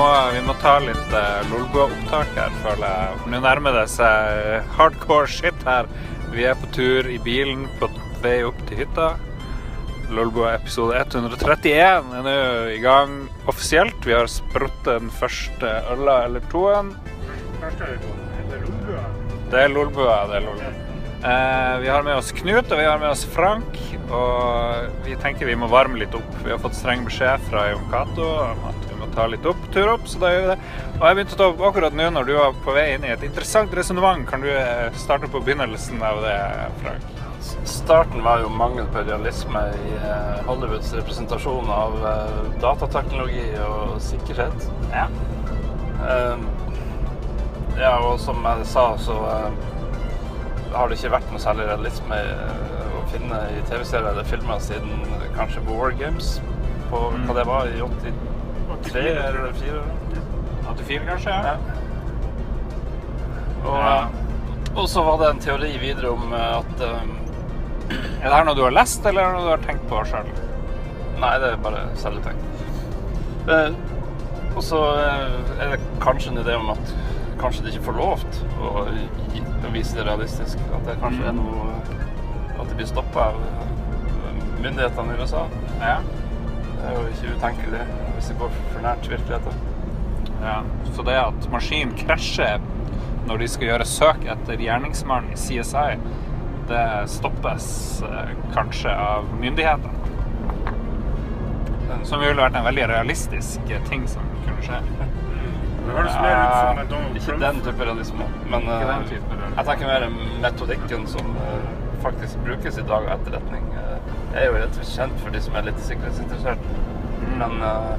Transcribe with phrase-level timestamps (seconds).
[0.00, 3.18] må, vi må ta litt uh, Lolbua-opptak her, føler jeg.
[3.32, 5.88] Nå nærmer det seg hardcore shit her.
[6.32, 7.90] Vi er på tur i bilen på
[8.22, 9.12] vei opp til hytta.
[10.10, 12.36] Lolbua episode 131 er nå
[12.72, 13.98] i gang offisielt.
[14.06, 16.94] Vi har sprutt den første øla eller toen.
[19.50, 20.16] Det er Lolbua.
[20.30, 20.72] Det er Lolbua.
[21.20, 23.80] Eh, vi har med oss Knut og vi har med oss Frank.
[24.08, 26.30] Og vi tenker vi må varme litt opp.
[26.42, 28.79] Vi har fått streng beskjed fra Jon Cato om at
[29.14, 30.58] ta litt opp, tur opp, så da gjør vi det.
[30.98, 33.14] Og jeg begynte å ta opp akkurat nå når du var på vei inn i
[33.14, 34.26] et interessant resonnement.
[34.30, 36.36] Kan du eh, starte på begynnelsen av det,
[36.82, 37.16] Frank?
[37.64, 44.68] Starten var jo mangel på realisme i eh, Hollywoods representasjon av eh, datateknologi og sikkerhet.
[44.92, 45.06] Ja.
[46.06, 46.46] Eh,
[47.80, 49.16] ja, og som jeg sa, så
[50.74, 52.18] har det ikke vært noe særlig realisme
[52.98, 55.00] å finne i TV-serier eller filmer siden
[55.36, 56.36] kanskje War Games,
[56.90, 57.24] på Mm.
[57.26, 57.80] hva det var, i
[58.70, 59.82] 83 eller 4?
[60.70, 61.30] 84, kanskje?
[61.30, 61.54] Ja.
[63.64, 64.08] Og, Ja.
[64.74, 67.16] og så var det en teori videre om eh, at um,
[67.90, 70.02] Er det her noe du har lest, eller er det noe du har tenkt på
[70.06, 70.28] sjøl?
[71.20, 72.44] Nei, det er bare selvtenkt.
[73.48, 73.74] Uh,
[74.56, 76.94] og så eh, er det kanskje en idé om at
[77.40, 80.60] kanskje de ikke får lov til å, å vise det realistisk.
[80.76, 81.68] At det kanskje er noe
[82.60, 85.46] At det blir stoppa av eh, myndighetene i USA.
[85.80, 85.98] Ja.
[86.80, 87.84] Det er jo ikke utenkelig
[88.20, 89.52] hvis det går for nært virkeligheten.
[90.42, 90.62] ja.
[90.92, 92.60] Så det at maskinen krasjer
[93.28, 95.96] når de skal gjøre søk etter gjerningsmannen i CSI,
[96.68, 97.68] det stoppes
[98.04, 99.96] eh, kanskje av myndighetene.
[102.04, 104.82] Som ville vært en veldig realistisk eh, ting som kunne skje.
[105.80, 109.86] Det høres mer ut som en Donald Ikke den type realisme, men eh, jeg tenker
[109.88, 110.08] mer
[110.44, 111.68] metodikken som eh,
[112.04, 113.66] faktisk brukes i dag av etterretning.
[114.30, 116.89] Jeg er jo rett og slett kjent for de som er litt sikkerhetsinteressert.
[117.40, 117.96] Men uh,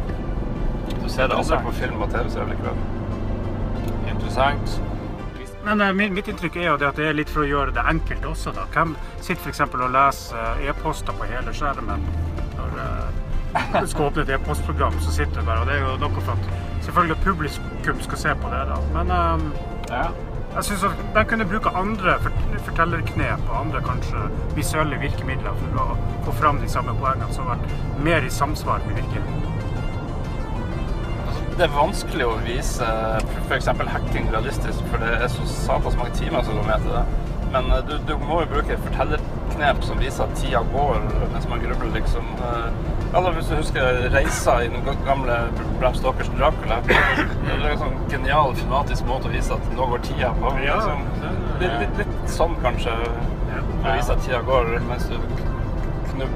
[1.01, 2.81] du ser det aldri på film og TV-serier likevel.
[4.11, 4.79] Interessant.
[5.65, 7.83] Men uh, mitt inntrykk er jo det at det er litt for å gjøre det
[7.89, 8.53] enkelt også.
[8.57, 8.65] da.
[8.73, 9.61] Hvem sitter f.eks.
[9.69, 12.05] og leser eh, e-poster på hele skjermen
[12.57, 13.19] når eh,
[13.77, 14.97] du skal åpne et e-postprogram?
[15.03, 16.49] så sitter du bare, og Det er jo noe for at
[16.87, 18.63] selvfølgelig publikum skal se på det.
[18.71, 18.79] da.
[18.97, 19.49] Men eh,
[19.91, 20.05] Ja.
[20.55, 22.17] Jeg syns at de kunne bruke andre
[22.65, 24.25] fortellerknep og andre kanskje
[24.57, 25.85] visuelle virkemidler for å
[26.25, 29.47] få fram de samme poengene som har vært mer i samsvar med virkeligheten.
[31.55, 32.87] Det er vanskelig å vise
[33.47, 33.69] f.eks.
[33.93, 37.03] hacking realistisk, for det er så satans mange timer som går med til det.
[37.51, 41.63] Men eh, du, du må jo bruke fortellerknep som viser at tida går mens man
[41.63, 42.27] grubler, liksom.
[43.11, 45.37] Eh, Eller hvis du husker reisa i den gamle
[45.79, 46.77] Bram Stokers Dracula.
[46.87, 50.53] Det er en sånn genial filmatisk måte å vise at nå går tida på.
[50.63, 51.07] Ja, Liksom.
[51.61, 52.93] Litt, litt, litt sånn kanskje,
[53.83, 55.17] å vise at tida går mens du
[56.13, 56.29] knu-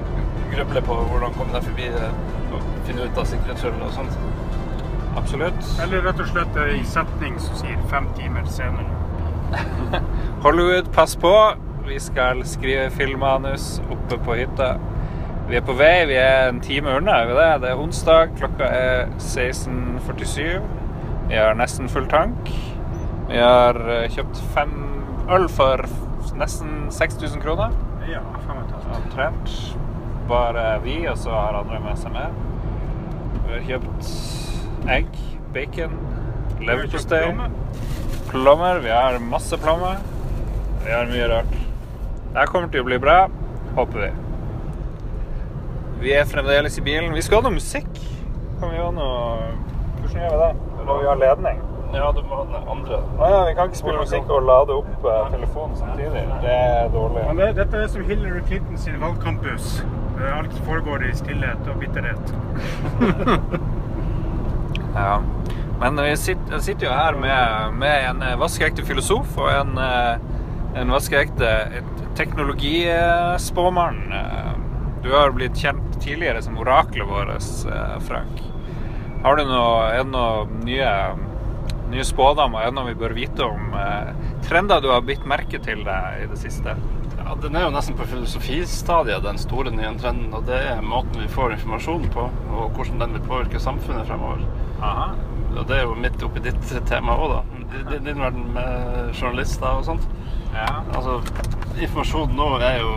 [0.51, 4.17] grubler på hvordan komme deg forbi og finne ut av sikkerhetshull og sånt.
[5.17, 5.63] Absolutt.
[5.81, 8.91] Eller rett og slett ei setning som sier fem timer senere.
[10.43, 11.31] Hollywood, pass på.
[11.87, 14.73] Vi skal skrive filmmanus oppe på hytta.
[15.45, 16.07] Vi er på vei.
[16.09, 17.19] Vi er en time unna.
[17.21, 18.31] er vi Det Det er onsdag.
[18.37, 20.61] Klokka er 16.47.
[21.29, 22.49] Vi har nesten full tank.
[23.29, 24.73] Vi har eh, kjøpt fem
[25.29, 25.85] øl for
[26.35, 27.69] nesten 6000 kroner.
[28.09, 28.21] Ja.
[28.95, 29.77] Omtrent.
[30.27, 32.41] Bare vi, og så har andre med seg med.
[33.45, 34.11] Vi har kjøpt
[34.89, 35.07] egg,
[35.53, 35.97] bacon,
[36.61, 37.23] leverpostei,
[38.31, 38.81] plommer.
[38.81, 40.01] Vi har masse plommer.
[40.85, 41.57] Vi har mye rart.
[42.33, 43.25] Det her kommer til å bli bra,
[43.77, 44.24] håper vi.
[46.01, 47.13] Vi er fremdeles i bilen.
[47.15, 47.87] Vi skal ha noe musikk.
[48.59, 49.15] Kan vi ha noe
[50.01, 50.51] Hvordan gjør vi det?
[50.85, 51.61] Må vi ha ledning?
[51.95, 52.97] Ja, du må ha den andre.
[53.19, 56.23] Ah, ja, vi kan ikke spille musikk og lade opp eh, telefonen samtidig.
[56.43, 57.23] Det er dårlig.
[57.29, 59.67] Men det, dette er som Hillary Clinton sin valgkampbuss.
[60.19, 62.25] Eh, Alt foregår i stillhet og bitterhet.
[64.95, 65.17] Ja.
[65.81, 70.15] Men jeg sitter, sitter jo her med, med en eh, vaskeekte filosof og en, eh,
[70.79, 71.49] en vaskeekte
[72.15, 73.99] teknologispåmann.
[75.05, 78.39] Du har blitt kjent tidligere som oraklet vårt, eh, Frank.
[79.23, 80.93] Har du noe, er det noen nye,
[81.91, 82.63] nye spådommer?
[82.63, 84.09] Er det noe vi bør vite om eh,
[84.47, 86.73] trender du har bitt merke til deg i det siste?
[87.19, 90.33] Ja, Den er jo nesten på filosofistadiet, den store nye trenden.
[90.33, 94.41] Og det er måten vi får informasjon på, og hvordan den vil påvirke samfunnet fremover.
[94.81, 95.11] Aha.
[95.53, 97.93] Og det er jo midt oppi ditt tema òg, da.
[97.93, 100.09] Din verden med journalister og sånt.
[100.49, 100.81] Ja.
[100.97, 101.21] Altså,
[101.77, 102.93] informasjon nå er jo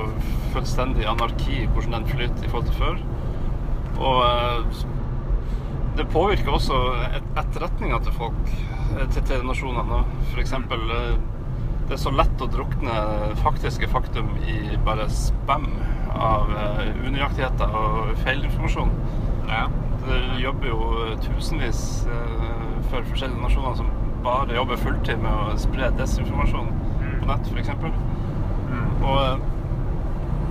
[0.55, 3.00] fullstendig anarki, hvordan den flyter i forhold til før.
[3.99, 4.85] Og eh,
[5.99, 6.79] det påvirker også
[7.19, 8.53] et- etterretninga til folk,
[8.99, 10.05] eh, til, til nasjonene.
[10.35, 10.55] F.eks.
[11.89, 12.95] Det er så lett å drukne
[13.41, 15.71] faktiske faktum i bare spam
[16.12, 18.91] av eh, unøyaktigheter og feilinformasjon.
[19.49, 19.67] ja.
[20.09, 20.77] Det jobber jo
[21.21, 22.44] tusenvis eh,
[22.89, 23.89] for forskjellige nasjoner som
[24.25, 26.71] bare jobber fulltid med å spre desinformasjon
[27.21, 27.69] på nett, f.eks.
[29.03, 29.43] Og eh,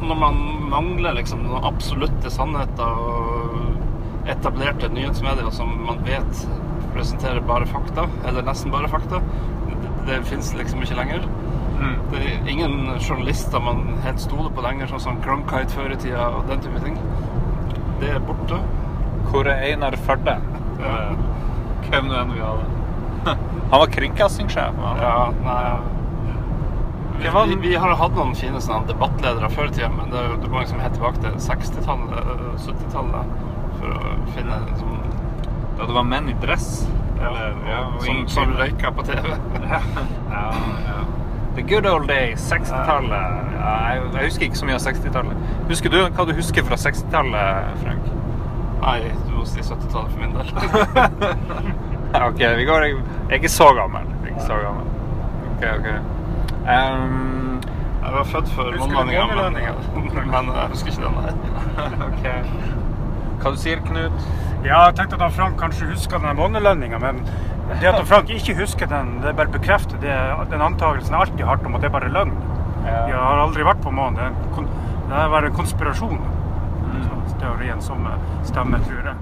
[0.02, 0.38] når man
[0.72, 6.42] mangler liksom noen absolutte sannheter og etablerte nyhetsmedier som man vet
[6.94, 9.22] presenterer bare fakta, eller nesten bare fakta,
[9.68, 11.28] det, det fins liksom ikke lenger.
[12.12, 16.30] Det er ingen journalister man helt stoler på lenger, sånn som Cronkite før i tida
[16.40, 16.98] og den type ting.
[18.02, 18.58] Det er borte.
[19.28, 20.38] Hvor er Einar Førde?
[20.82, 20.96] Ja.
[21.88, 22.74] Hvem nå enn vi hadde.
[23.72, 24.82] Han var kringkastingssjef.
[25.04, 25.62] Ja, nei
[27.19, 30.50] vi, vi, vi har hatt noen fine sånne debattledere før i tida, men det det
[30.52, 33.36] må liksom helt tilbake til 60-tallet, øh, 70-tallet
[33.80, 34.96] for å finne liksom,
[35.78, 36.88] Da det var menn i dress.
[37.18, 39.30] Eller, ja, som, som røyka på TV.
[39.74, 39.81] ja,
[40.88, 40.98] ja.
[41.58, 42.42] The good old days.
[42.52, 43.54] 60-tallet.
[43.58, 45.46] Ja, jeg, jeg husker ikke så mye av 60-tallet.
[45.69, 48.12] Husker du hva du husker fra 60-tallet, Frank?
[48.81, 50.54] Nei, du må si 70-tallet for min del.
[52.28, 53.00] OK, vi går Jeg
[53.30, 54.06] er ikke så gammel.
[54.25, 54.94] Ikke så gammel.
[55.56, 56.17] OK, OK.
[56.68, 57.60] Ehm,
[58.04, 59.54] Jeg var født før månelandinga, men,
[60.31, 61.34] men jeg husker ikke den her.
[62.08, 62.38] okay.
[63.42, 64.28] Hva du sier Knut?
[64.66, 67.19] Ja, jeg tenkte at han Frank kanskje husker den månelandinga, men
[67.81, 70.16] det at han Frank ikke husker den, det bare bekrefter det,
[70.52, 72.34] den antakelsen jeg alltid har hatt om at det er bare løgn.
[72.88, 74.16] Jeg har aldri vært på månen.
[74.16, 74.69] Det er, en kon-
[75.10, 76.22] det er bare en konspirasjon.
[76.88, 77.08] Mm.
[77.42, 78.06] Teorien som
[78.48, 79.18] stemmer, tror jeg.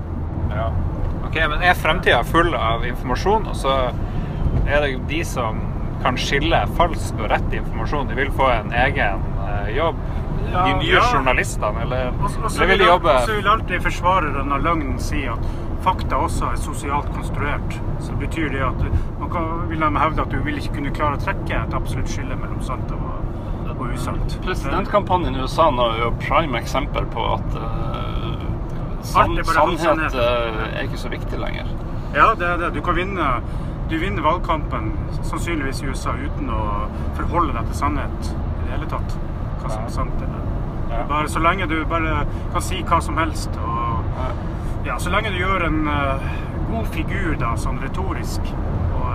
[0.53, 0.67] Ja.
[1.25, 3.73] Ok, men er fremtida full av informasjon, og så
[4.69, 5.57] er det de som
[6.05, 8.07] kan skille falsk og rett informasjon.
[8.11, 10.01] De vil få en egen eh, jobb.
[10.51, 11.03] Ja, de nye ja.
[11.13, 14.99] journalistene, eller, Og så- eller vil de vil, jobbe så vil alltid forsvareren av løgnen
[15.01, 15.47] si at
[15.81, 17.79] fakta også er sosialt konstruert.
[17.99, 18.85] Så betyr det at
[19.19, 22.09] man kan, vil de hevde at du vil ikke kunne klare å trekke et absolutt
[22.13, 23.09] skille mellom sant og,
[23.73, 24.37] og usant.
[24.45, 28.45] Presidentkampanjen i USA nå er jo prime eksempel på at uh,
[29.01, 31.69] san, er sannhet eh, er ikke så viktig lenger.
[32.15, 32.73] Ja, det er det.
[32.77, 33.29] Du kan vinne,
[33.89, 36.61] du vinner valgkampen sannsynligvis i USA uten å
[37.17, 39.17] forholde deg til sannhet i det hele tatt.
[39.61, 40.51] Hva som er sant eller
[40.85, 40.99] Ja.
[41.09, 44.03] Bare så lenge du bare kan si hva som helst og
[44.85, 46.25] Ja, så lenge du gjør en uh,
[46.69, 48.51] god figur da, sånn retorisk,
[48.93, 49.07] og,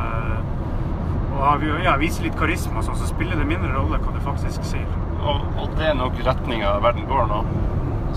[1.30, 4.66] uh, og ja, viser litt karisma, sånn, så spiller det mindre rolle hva du faktisk
[4.66, 4.88] sier.
[5.20, 7.38] Og, og det er nok retninga verden går nå.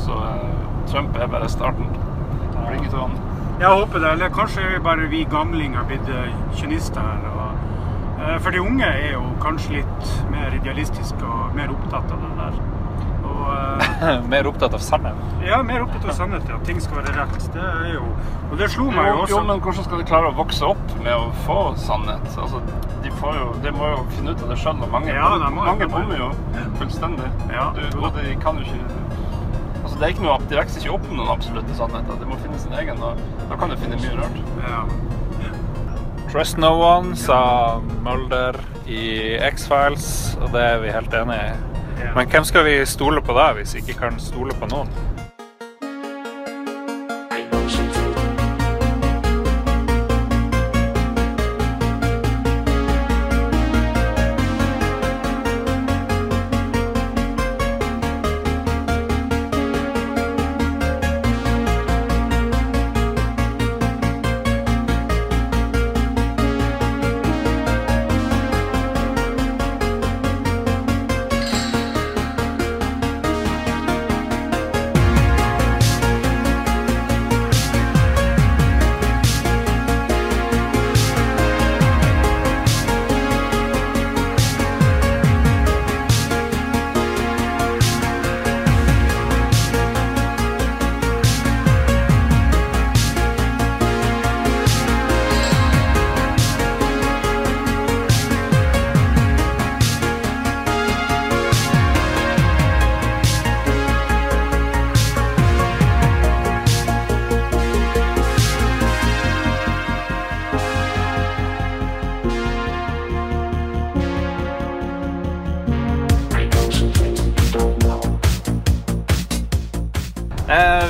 [0.01, 1.93] Så uh, Trump er bare starten.
[2.65, 3.13] Bring it on.
[3.63, 4.11] Jeg håper det.
[4.17, 6.29] Eller kanskje er bare vi gamlinger blitt eh,
[6.59, 7.25] kynister her.
[7.31, 7.65] Og,
[8.19, 12.33] eh, for de unge er jo kanskje litt mer idealistiske og mer opptatt av det
[12.41, 12.61] der.
[13.23, 15.23] Og eh, mer opptatt av sannhet.
[15.47, 16.49] ja, mer opptatt av sannhet.
[16.57, 17.39] At ting skal være rett.
[17.55, 18.03] Det er jo
[18.51, 19.35] Og det slo meg jo Jo, også.
[19.37, 22.27] jo, men hvordan skal de klare å vokse opp med å få sannhet?
[22.37, 22.59] Altså,
[23.03, 25.49] de, får jo, de må jo finne ut av det sjøl, og mange, Ja, de
[25.55, 26.29] må- mange bommer jo
[26.79, 27.31] fullstendig.
[27.51, 27.71] Ja.
[27.79, 28.99] Du, og de kan jo ikke
[30.03, 32.17] det er ikke noe, de vokser ikke opp med noen absolutte sannheter.
[32.19, 34.41] De må finne sin egen, og da kan du finne mye rart.
[34.59, 34.81] Ja.
[36.27, 37.37] Trust no one, sa
[38.03, 40.09] Mulder i X-Files,
[40.41, 41.53] og det er vi helt enig i.
[42.17, 44.91] Men hvem skal vi stole på da, hvis vi ikke kan stole på noen?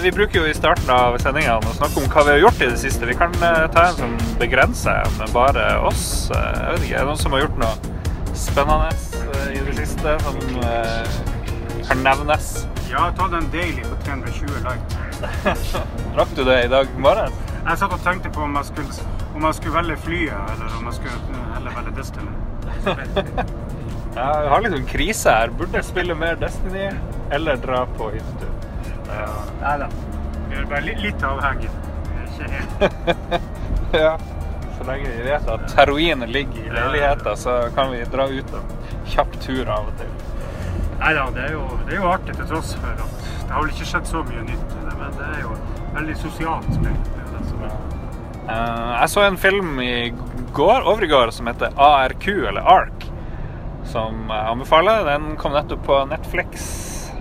[0.04, 2.68] Vi bruker jo i starten av sendingene å snakke om hva vi har gjort i
[2.74, 3.08] det siste.
[3.08, 6.04] Vi kan eh, ta en som begrenser med bare oss.
[6.36, 9.76] Eh, jeg vet ikke, Er det noen som har gjort noe spennende eh, i det
[9.78, 10.42] siste som
[11.88, 12.50] kan nevnes?
[12.90, 14.98] Jeg har tatt en daily på 320 light.
[16.20, 17.40] Rakk du det i dag morges?
[17.54, 20.92] Jeg satt og tenkte på om jeg skulle, om jeg skulle velge flyet, eller om
[20.92, 22.36] jeg skulle heller velge Destiny.
[24.14, 25.50] Ja, jeg har liksom krise her.
[25.58, 26.92] Burde jeg spille mer Destiny
[27.34, 28.52] eller dra på hyttetur?
[29.62, 29.88] Nei da.
[30.50, 31.70] Vi er bare litt, litt avhengig.
[32.24, 32.86] Ikke helt.
[34.04, 34.14] ja,
[34.78, 38.74] Så lenge vi vet at heroinen ligger i leiligheten, så kan vi dra ut en
[39.14, 40.12] kjapp tur av og til.
[41.00, 43.62] Nei da, det er, jo, det er jo artig til tross for at det har
[43.66, 45.56] vel ikke skjedd så mye nytt i det, men det er jo
[45.98, 46.94] veldig sosialt spill.
[46.94, 47.10] Er-
[48.44, 50.10] Eh, jeg så en film i
[50.54, 53.06] går, over i går som heter ARQ, eller ARK,
[53.88, 55.06] som jeg anbefaler.
[55.08, 56.66] Den kom nettopp på Netflix.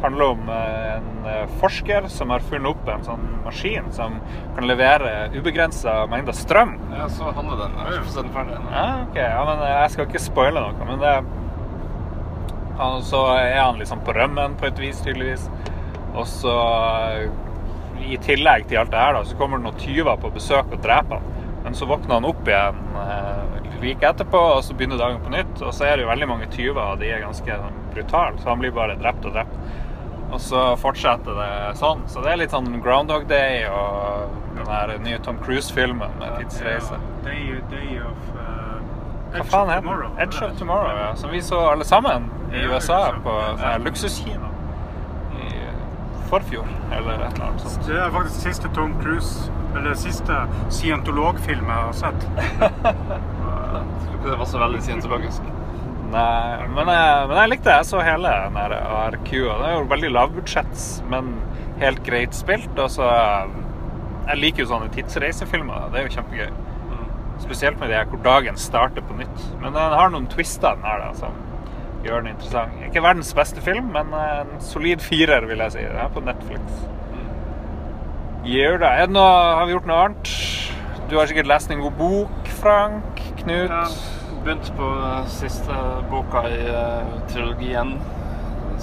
[0.03, 4.19] Handler om eh, en eh, forsker som har funnet opp en sånn maskin som
[4.57, 6.75] kan levere ubegrensa mengder strøm.
[6.95, 7.79] Ja, så handler den.
[7.79, 8.75] Jeg har ikke sett den ferdig ennå.
[8.75, 9.29] Ja, okay.
[9.29, 11.15] Ja, men jeg skal ikke spoile noe, men det
[12.79, 15.47] han, så er han liksom på rømmen på et vis, tydeligvis.
[16.15, 16.55] Og så,
[18.03, 20.83] i tillegg til alt det her, da, så kommer det noen tyver på besøk og
[20.85, 21.29] dreper han.
[21.63, 25.63] Men så våkner han opp igjen eh, like etterpå, og så begynner dagen på nytt.
[25.63, 27.59] Og så er det jo veldig mange tyver, og de er ganske
[27.95, 29.59] brutale, så han blir bare drept og drept.
[30.33, 32.03] Og så fortsetter det sånn.
[32.09, 36.97] Så det er litt sånn Groundhog Day og den der nye Tom Cruise-filmen med tidsreise.
[37.25, 38.79] Day, day of uh,
[39.35, 40.09] Hva faen heter Tomorrow.
[40.17, 40.23] den?
[40.25, 41.11] Edge of Tomorrow, ja.
[41.21, 44.49] Som vi så alle sammen i USA på her luksuskino
[45.41, 45.51] i
[46.29, 47.87] forfjor, eller et eller annet sånt.
[47.89, 52.29] Det er faktisk siste Tom Cruise, eller siste scientologfilm jeg har sett.
[53.73, 55.47] Jeg tror ikke det var så veldig scientologisk.
[56.13, 57.77] Men jeg, men jeg likte det.
[57.81, 59.31] Jeg så hele den ARQ.
[59.49, 61.33] og Det er jo veldig lavbudsjetts, men
[61.81, 62.73] helt greit spilt.
[62.79, 63.09] Og så
[64.29, 65.89] Jeg liker jo sånne tidsreisefilmer.
[65.93, 66.53] Det er jo kjempegøy.
[67.43, 69.47] Spesielt med det hvor dagen starter på nytt.
[69.61, 71.35] Men den har noen twister, den her, da, som
[72.05, 72.77] gjør den interessant.
[72.87, 75.83] Ikke verdens beste film, men en solid firer, vil jeg si.
[75.89, 76.85] Den er på Netflix.
[78.47, 78.89] Gjør det.
[78.91, 80.33] Er det noe, har vi gjort noe annet?
[81.11, 83.23] Du har sikkert lest en god bok, Frank?
[83.43, 83.71] Knut?
[83.71, 83.85] Ja,
[84.45, 84.89] begynt på
[85.31, 85.77] siste
[86.11, 87.95] boka i eh, trilogien,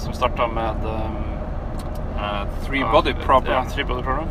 [0.00, 3.52] som starta med uh, Three Body Problem.
[3.54, 4.28] Ja, Three Body Problem.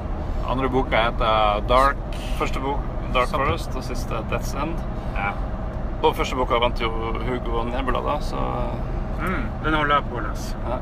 [0.49, 1.97] Andre boka heter Dark.
[2.39, 2.79] Første bok
[3.13, 3.43] Dark Sant.
[3.43, 4.77] Forest, og siste Death's End.
[5.17, 5.31] Ja.
[6.01, 6.89] Og første boka vant jo
[7.25, 8.45] Hugo Nebula, da, så
[9.19, 10.55] Mm, den holder jeg på å lese.
[10.63, 10.77] ja.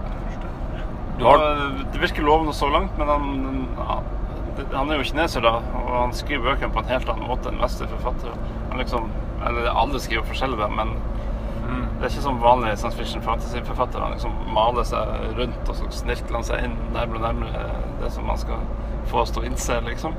[1.26, 3.24] Har- Det virker lovende så langt, men han,
[3.78, 4.04] han,
[4.76, 7.58] han er jo kineser, da, og han skriver bøkene på en helt annen måte enn
[7.58, 8.36] vestlige forfattere.
[8.70, 9.10] Han liksom,
[9.48, 10.96] eller alle skriver forskjellig, da, men
[11.68, 11.82] Mm.
[12.00, 14.12] det er ikke som vanlige science fiction fantasy-forfattere.
[14.14, 17.66] Liksom maler seg rundt, og så snirkler han seg inn nærmere og nærmere
[18.02, 18.62] det som man skal
[19.12, 20.14] få oss til å innse, liksom.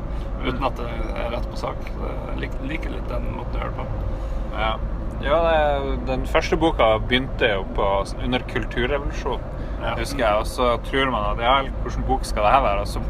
[0.45, 1.77] Uten at det er rett på sak.
[1.89, 3.87] Jeg lik- liker litt den måten å gjøre det på.
[4.59, 4.75] Ja.
[5.23, 7.89] ja det, den første boka begynte jo på,
[8.23, 9.41] under kulturrevolusjonen,
[9.83, 9.95] Ja.
[9.95, 10.35] husker jeg.
[10.35, 12.81] Og så tror man at ja, hvilken bok skal det her være?
[12.81, 13.01] Og så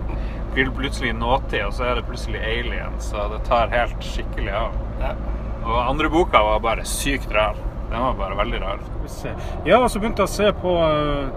[0.54, 4.52] blir det plutselig nåtid, og så er det plutselig aliens, så det tar helt skikkelig
[4.54, 4.70] av.
[5.00, 5.12] Ja.
[5.68, 7.56] Og andre boka var bare sykt rar.
[7.90, 8.80] Den var bare veldig rar.
[9.66, 11.28] Ja, og så begynte jeg å se på eh,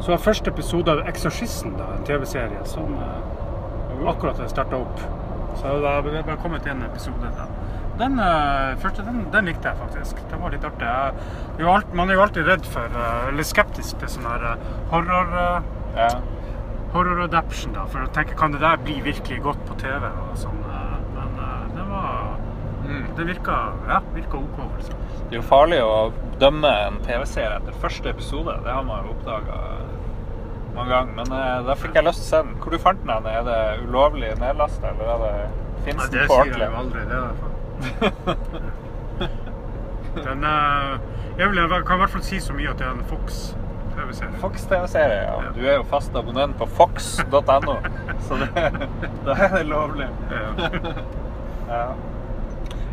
[0.00, 5.00] Så var første episode av 'Eksorsisten', da, en TV-serie som eh, akkurat er starta opp.
[5.56, 7.30] Så da er det bare kommet en episode.
[7.38, 7.46] Da.
[7.98, 10.18] Den, uh, første, den, den likte jeg faktisk.
[10.30, 10.88] Det var litt artig.
[11.58, 14.56] Jeg, alt, man er jo alltid redd for, uh, eller skeptisk til sånn her
[14.90, 15.62] horror...
[15.94, 16.08] Ja.
[16.94, 20.10] horror adaption, da, for å tenke kan det der bli virkelig godt på TV.
[20.10, 22.34] og sånn, eh, Men eh, det var
[22.84, 23.03] Mm.
[23.14, 23.56] Det virka
[23.88, 24.60] ja, virka OK.
[24.64, 24.96] Altså.
[25.24, 28.56] Det er jo farlig å dømme en TV-serie etter første episode.
[28.64, 29.58] Det har man jo oppdaga
[30.74, 31.12] mange ganger.
[31.20, 32.56] Men eh, da fikk jeg lyst til å se den.
[32.62, 33.28] Hvor du fant den?
[33.30, 35.34] Er det ulovlig nedlasta, eller er det
[35.86, 37.04] fins det den på sier jeg jo aldri.
[37.10, 38.70] Det er i.
[40.14, 40.98] Den eh,
[41.38, 43.56] jeg, vil, kan i hvert fall si så mye at det er en Fox
[43.96, 44.38] TV-serie.
[44.42, 45.34] Fox TV-serie, ja.
[45.42, 45.52] Ja.
[45.56, 47.76] Du er jo fast abonnent på fox.no,
[48.28, 48.48] så det,
[49.26, 50.08] da er det lovlig.
[50.30, 50.70] Ja.
[51.64, 51.84] Ja.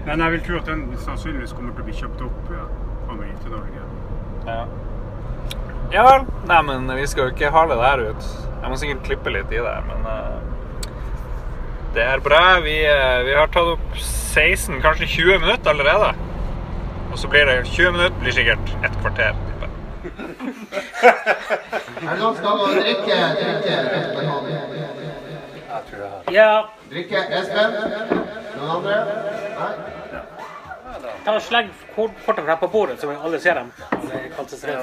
[0.06, 2.64] Men jeg vil tro at den sannsynligvis kommer til å bli kjøpt opp ja,
[3.08, 3.84] kommer hit til Norge.
[4.48, 4.62] Ja.
[5.94, 6.26] ja vel.
[6.50, 8.32] Nei, men vi skal jo ikke hale det her ut.
[8.62, 10.40] Jeg må sikkert klippe litt i det, men uh,
[11.96, 12.42] det er bra.
[12.66, 16.12] Vi, uh, vi har tatt opp 16, kanskje 20 minutter allerede.
[17.12, 19.38] Og så blir det 20 minutter, blir sikkert et kvarter.
[22.02, 23.18] Er det noen som skal ha drikke?
[23.38, 25.11] Drikke?
[26.32, 27.18] Ja, Drikke?
[27.40, 27.72] Espen?
[28.58, 28.96] Noen andre?
[29.60, 29.74] Nei?
[31.26, 33.72] ta og Slegg kort- kortene her på bordet, så alle ser dem.
[34.02, 34.14] Det
[34.70, 34.82] er.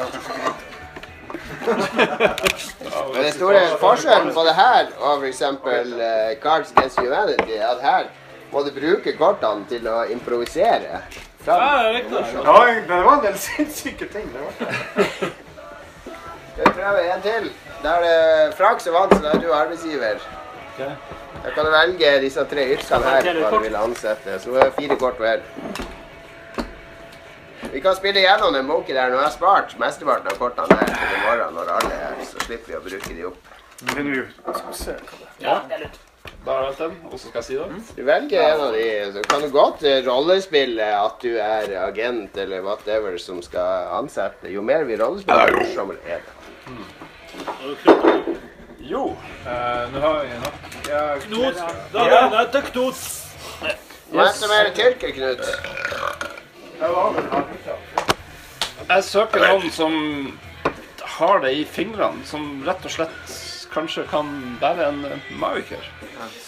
[3.12, 5.42] Men den store forskjellen på det her og f.eks.
[5.42, 8.04] Uh, Cards Against Humanity, er at her
[8.52, 11.02] må du bruke kortene til å improvisere.
[11.45, 11.61] Fram.
[11.61, 12.52] Ja,
[12.88, 14.33] det var en del sinnssyke ting.
[14.33, 14.52] det var.
[16.52, 17.50] Skal vi prøve en til?
[17.83, 20.16] Da er det Frank som vant, så da er du arbeidsgiver.
[20.78, 24.38] Da kan velge disse tre yrkene her hva du vil ansette.
[24.42, 25.42] Så er fire kort hver.
[27.73, 29.11] Vi kan spille gjennom den Monkey der.
[29.12, 32.20] Nå har jeg spart mesteparten av kortene der til i morgen når alle er her.
[32.30, 33.54] Så slipper vi å bruke de opp.
[33.94, 34.23] Men nå
[34.58, 35.32] skal se hva det.
[35.44, 35.90] Ja, det er.
[36.47, 37.97] Da har jeg valgt den, og så skal jeg si det.
[37.99, 42.37] Du velger en av de, så kan du godt eh, rollespille at du er agent
[42.40, 44.49] eller whatever som skal ansette.
[44.54, 46.32] Jo mer vi rollespiller, jo morsommere er det.
[48.88, 49.02] Jo.
[49.44, 51.57] Eh, Nå har vi nok Knut.
[51.92, 53.00] Da er det til Knut.
[54.09, 55.42] Hva er det med er tyrker, Knut?
[58.88, 59.92] Jeg søker noen som
[61.18, 63.35] har det i fingrene, som rett og slett
[63.73, 64.30] kanskje kan
[64.62, 65.02] være en
[65.40, 65.83] mauker.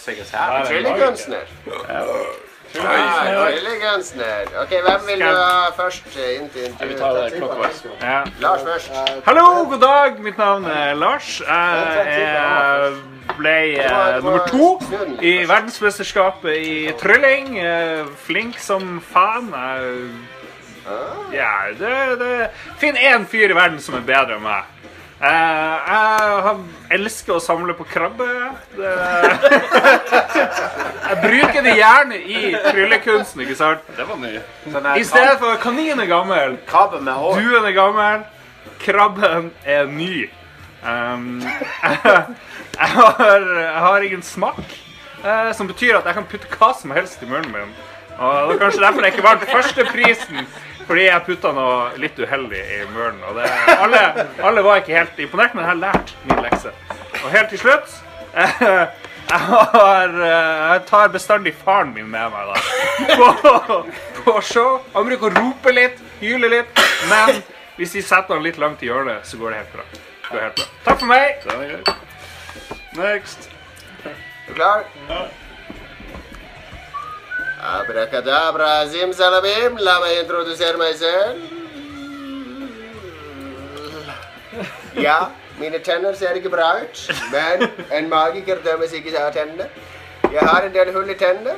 [0.05, 1.45] Tryllekunstner.
[1.77, 2.01] Ja,
[2.73, 4.49] tryllekunstner.
[4.63, 7.83] Ok, hvem vil du ha først eh, inn til Vi tar det klokkevis.
[8.01, 8.21] ja.
[8.39, 8.91] Lars først.
[9.25, 10.19] Hallo, god dag.
[10.23, 11.41] Mitt navn er Lars.
[11.47, 13.01] Jeg er-
[13.37, 14.79] ble eh, nummer to
[15.21, 17.57] i verdensmesterskapet i trylling.
[17.59, 19.51] Eh, Flink som faen.
[19.55, 20.27] Jeg-
[21.31, 22.49] Ja, det, det
[22.81, 24.63] Finn én fyr i verden som er bedre enn meg.
[25.21, 26.55] Eh, jeg
[26.97, 28.25] elsker å samle på krabbe.
[28.73, 28.93] Det,
[31.11, 33.85] jeg bruker det gjerne i tryllekunsten, ikke sant?
[33.97, 34.33] Det var ny.
[34.97, 37.37] I stedet for kaninen er gammel, Krabbe med hår.
[37.45, 38.23] Duen er gammel,
[38.81, 40.25] krabben er ny.
[40.81, 41.41] Um,
[42.81, 44.61] jeg, har, jeg har ingen smak,
[45.21, 47.75] uh, som betyr at jeg kan putte hva som helst i munnen min.
[48.21, 50.49] Og det er kanskje derfor jeg ikke vant førsteprisen,
[50.87, 53.21] fordi jeg putta noe litt uheldig i munnen.
[53.29, 53.47] Og det,
[53.77, 54.01] alle,
[54.41, 56.73] alle var ikke helt imponert, men jeg har lært min lekse.
[57.21, 57.95] Og helt til slutt
[58.35, 58.85] uh,
[59.31, 63.15] jeg, har, eh, jeg tar bestandig faren min med meg da.
[63.15, 63.81] På,
[64.25, 64.79] på show.
[64.95, 67.39] Han bruker å rope litt, hyle litt, men
[67.77, 70.10] hvis de setter han litt langt i hjørnet, så går det helt bra.
[70.31, 70.67] Det hjelpe.
[70.85, 71.43] Takk for meg.
[71.43, 71.95] Den er grei.
[72.97, 73.49] Next.
[74.05, 74.13] Er
[74.47, 74.83] du klar?
[77.61, 81.41] Abrakadabra, zimzalabim, La meg introdusere meg selv.
[84.97, 85.17] Ja,
[85.59, 89.69] mine tenner ser ikke bra ut, men en magiker dømmes ikke av tennene.
[90.31, 91.55] Jeg har en del hull i tennene.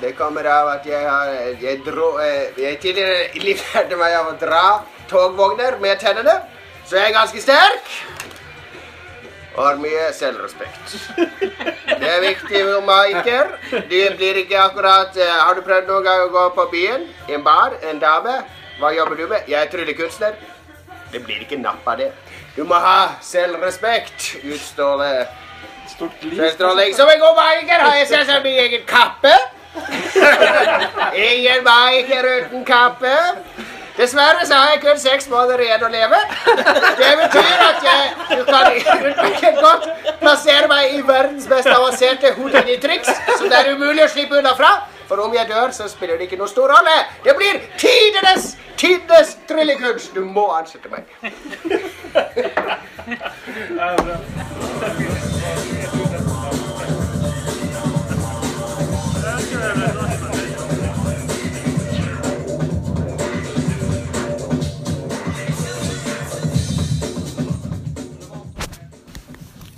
[0.00, 4.36] Det kommer av at jeg har Jeg, dro, eh, jeg tidligere livnærte meg av å
[4.38, 4.62] dra
[5.10, 6.36] togvogner med tennene,
[6.86, 7.90] så jeg er ganske sterk.
[9.58, 10.92] Og har mye selvrespekt.
[11.18, 13.50] Det er viktig for maiker.
[13.90, 17.08] Det blir ikke akkurat eh, Har du prøvd noen gang å gå på byen?
[17.26, 17.74] I en bar?
[17.90, 18.36] En dame?
[18.78, 19.50] Hva jobber du med?
[19.50, 20.38] Jeg er tryllekunstner.
[21.10, 22.12] Det blir ikke napp av det.
[22.54, 24.36] Du må ha selvrespekt.
[24.46, 25.26] Utstråle
[25.88, 26.94] Stort selvstråling.
[26.94, 29.32] Som en god maiker har jeg selvsagt min egen kappe.
[31.32, 33.14] Ingen maiker uten kappe.
[33.98, 36.18] Dessverre så har jeg kun seks måneder igjen å leve.
[37.00, 38.68] Det betyr at jeg du kan
[39.32, 39.88] ikke godt
[40.20, 44.70] plassere meg i verdens mest avanserte Houdini-triks, som det er umulig å slippe unna fra.
[45.08, 46.94] For om jeg dør, så spiller det ikke noe stor rolle.
[47.24, 50.14] Det blir tidenes, tidenes tryllekunst.
[50.14, 51.04] Du må ansette meg.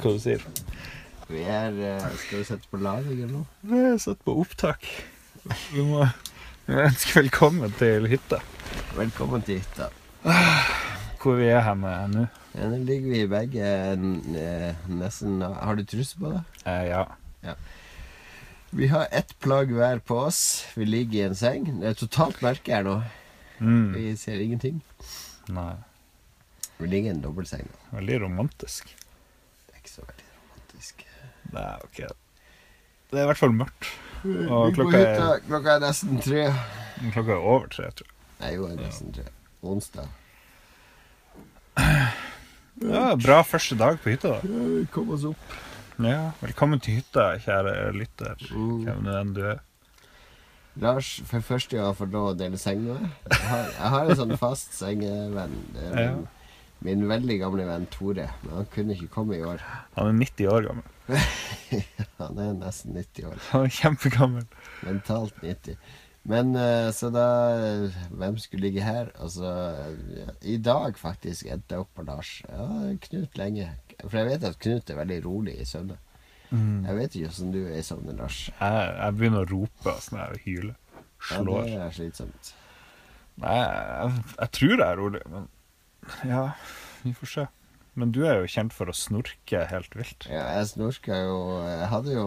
[0.01, 0.43] Hva du sier
[1.31, 3.47] Vi er eh, Skal vi sette på lag eller noe?
[3.67, 4.87] Vi er satt på opptak.
[5.71, 6.03] Vi må
[6.71, 8.41] ønske velkommen til hytta.
[8.97, 9.91] Velkommen til hytta.
[11.21, 11.85] Hvor vi er hen
[12.15, 12.27] nå.
[12.57, 16.65] Ja, Nå ligger vi begge eh, nesten Har du truse på deg?
[16.67, 17.55] Eh, ja.
[18.71, 20.65] Vi har ett plagg hver på oss.
[20.79, 21.67] Vi ligger i en seng.
[21.81, 22.97] Det er totalt mørke her nå.
[23.59, 23.93] Mm.
[23.97, 24.81] Vi ser ingenting.
[25.51, 25.75] Nei.
[26.79, 27.67] Vi ligger i en dobbeltseng.
[27.93, 28.95] Veldig romantisk.
[29.67, 31.03] Det er ikke så veldig romantisk.
[31.55, 32.01] Nei, ok.
[33.11, 33.89] Det er i hvert fall mørkt.
[34.25, 35.41] Og klokka er.
[35.49, 36.45] Klokka er nesten tre.
[37.15, 38.17] klokka er over tre, tror jeg.
[38.41, 39.27] Nei, jo, er nesten tre.
[39.67, 40.09] Onsdag.
[42.81, 44.53] Ja, bra første dag på hytta, da.
[44.95, 45.59] Kom oss opp.
[46.01, 48.41] Ja, velkommen til hytta, kjære lytter.
[48.55, 48.79] Mm.
[48.87, 49.59] Hvem det enn du er.
[50.81, 53.17] Lars, for første gang får lov å dele seng med meg.
[53.35, 55.59] Jeg har, en sånn fast sengevenn.
[55.77, 56.13] Er Ja.
[56.87, 58.29] Min, veldig gamle venn Tore.
[58.45, 59.63] Men han kunne ikke komme i år.
[59.97, 60.87] Han er 90 år gammel.
[62.21, 63.41] Han er nesten 90 år.
[63.51, 64.47] Han er kjempegammel.
[64.87, 65.77] Mentalt 90.
[66.31, 67.25] Men eh, så da
[67.57, 69.09] eh, Hvem skulle ligge her?
[69.17, 69.49] Altså
[70.45, 72.35] I dag faktisk endte jeg opp på Lars.
[72.49, 72.67] Ja,
[73.09, 73.71] Knut lenge.
[74.03, 75.97] For jeg vet at Knut er veldig rolig i søvne.
[76.51, 78.49] Jeg vet ikke åssen du er i søvne, Lars.
[78.59, 80.75] Jeg, jeg begynner å rope og sånn her hyle.
[81.23, 81.69] Slår.
[81.69, 82.51] Ja, det er slitsomt.
[83.41, 85.47] Nei, jeg, jeg tror jeg er rolig, men
[86.27, 86.45] ja,
[87.03, 87.47] vi får se.
[87.99, 90.27] Men du er jo kjent for å snorke helt vilt.
[90.31, 91.37] Ja, jeg snorka jo
[91.67, 92.27] Jeg hadde jo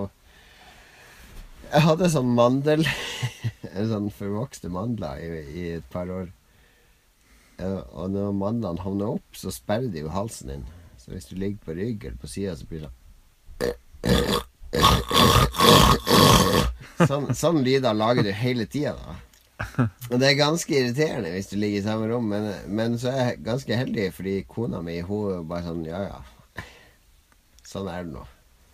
[1.71, 2.83] Jeg hadde sånn mandel
[3.93, 6.27] sånn forvokste mandler i, i et par år.
[7.63, 10.65] Og når mandlene havner opp, så sperrer de jo halsen din.
[10.99, 12.99] Så hvis du ligger på rygg eller på sida, så blir det sånn
[17.03, 19.15] Sånn, sånn lyder lager du hele tida, da.
[20.11, 23.31] Og det er ganske irriterende hvis du ligger i samme rom, men, men så er
[23.31, 26.21] jeg ganske heldig, fordi kona mi hun bare sånn Ja, ja.
[27.67, 28.25] Sånn er det nå.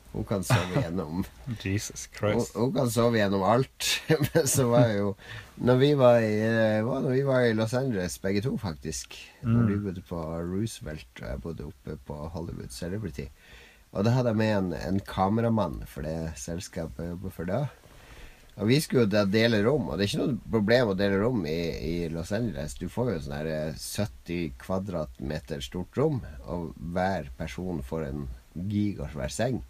[0.09, 1.21] Hun kan sove gjennom
[1.63, 2.55] Jesus Christ.
[2.57, 3.85] hun kan sove gjennom alt.
[4.33, 5.11] Men så var jo
[5.61, 9.13] Når vi var i, eh, var når vi var i Los Angeles, begge to, faktisk
[9.43, 13.27] Når du bodde på Roosevelt, og jeg bodde oppe på Hollywood Celebrity.
[13.91, 17.61] Og da hadde jeg med en, en kameramann for det selskapet jeg jobber for da.
[18.59, 21.45] Og vi skulle jo dele rom, og det er ikke noe problem å dele rom
[21.47, 22.75] i, i Los Angeles.
[22.75, 28.27] Du får jo sånn her eh, 70 kvadratmeter stort rom, og hver person får en
[28.67, 29.61] gigasvær seng.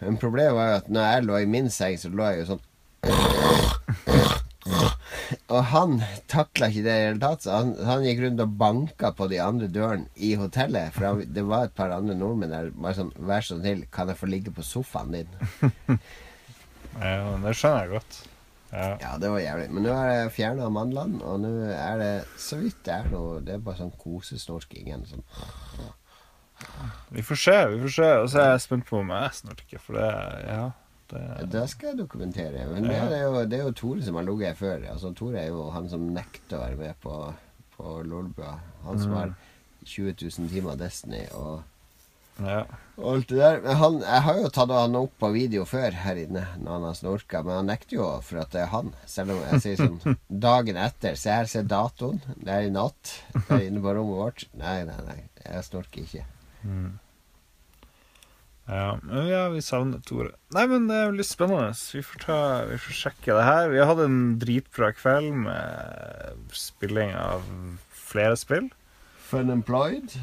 [0.00, 2.46] Men problemet var jo at når jeg lå i min seng, så lå jeg jo
[2.52, 2.64] sånn
[5.52, 5.98] Og han
[6.30, 9.28] takla ikke det i det hele tatt, så han, han gikk rundt og banka på
[9.30, 10.92] de andre dørene i hotellet.
[10.94, 12.70] For han, det var et par andre nordmenn der.
[12.76, 15.30] Bare sånn Vær så snill, kan jeg få ligge på sofaen din?
[16.96, 18.18] Ja, det skjønner jeg godt.
[18.72, 18.88] Ja.
[19.00, 19.68] Ja, det var jævlig.
[19.72, 23.38] Men nå er det fjerna mandlene, og nå er det så vidt det er noe
[23.44, 24.90] Det er bare sånn kosesnorking.
[25.08, 25.24] Sånn.
[27.14, 28.10] Vi får se, vi får se.
[28.24, 30.10] Og så er jeg spent på om jeg snorker, for det
[30.48, 30.66] Ja.
[31.08, 32.66] Det, Det skal jeg dokumentere.
[32.68, 34.82] Men det, er jo, det er jo Tore som har ligget her før.
[34.92, 37.14] Altså, Tore er jo han som nekter å være med på,
[37.78, 38.58] på Lolbua.
[38.84, 39.32] Han som har
[39.86, 41.62] 20 000 timer Destiny og
[42.38, 42.60] ja.
[42.96, 43.58] alt det der.
[43.64, 46.86] Men han, jeg har jo tatt han opp på video før her inne når han
[46.88, 48.94] har snorka, men han nekter jo for at det er han.
[49.10, 51.18] Selv om jeg sier sånn dagen etter.
[51.18, 52.22] Se her, se datoen.
[52.36, 53.18] Det er i natt.
[53.34, 54.48] Det er inne på rommet vårt.
[54.58, 55.20] Nei, nei, nei.
[55.44, 56.24] Jeg snorker ikke.
[58.68, 60.34] Ja, men ja, vi savner Tore.
[60.52, 61.70] Nei, men det er jo litt spennende.
[61.72, 63.70] Vi får, ta, vi får sjekke det her.
[63.72, 67.46] Vi har hatt en dritbra kveld med spilling av
[67.88, 68.68] flere spill.
[69.28, 70.18] Fun Employed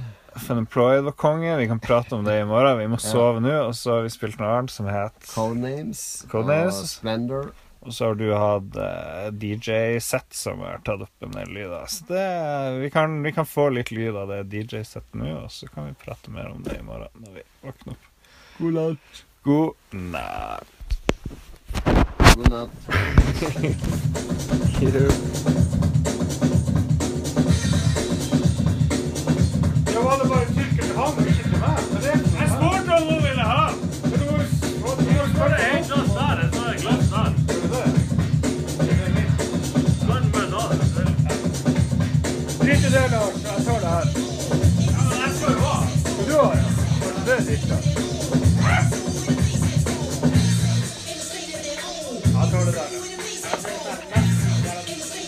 [1.06, 1.58] var konge.
[1.58, 2.78] Vi kan prate om det i morgen.
[2.78, 3.54] Vi må sove nå.
[3.67, 6.26] Og så har vi spilt noe annet som het Codenames.
[6.32, 6.82] Codenames.
[6.82, 7.54] Og Splendor.
[7.86, 11.86] Og så har du hatt uh, DJ-sett som har tatt opp en del lyder.
[11.86, 12.24] Så det,
[12.82, 15.93] vi, kan, vi kan få litt lyd av det DJ-settet nå, og så kan vi
[16.02, 18.06] prate mer om det i morgen når vi våkner opp.
[18.58, 19.26] God natt.
[19.45, 20.65] God natt.
[22.34, 22.74] God natt.
[29.95, 31.77] Ja, var det bare tyrker til han, ikke til meg?
[32.39, 33.65] Jeg spurte om hun ville ha!
[34.03, 34.36] Men du må
[35.19, 37.31] jo spørre en glass der, et sånt glass der.
[40.05, 40.63] Bland med da.
[42.60, 43.38] Drit i det, Lars.
[43.45, 44.05] Jeg tar det her.
[44.91, 45.75] Ja, men jeg skal jo ha.
[46.03, 46.65] Skal du ha, ja?
[47.25, 47.75] Det er siste.
[52.36, 52.89] Jeg tar det der.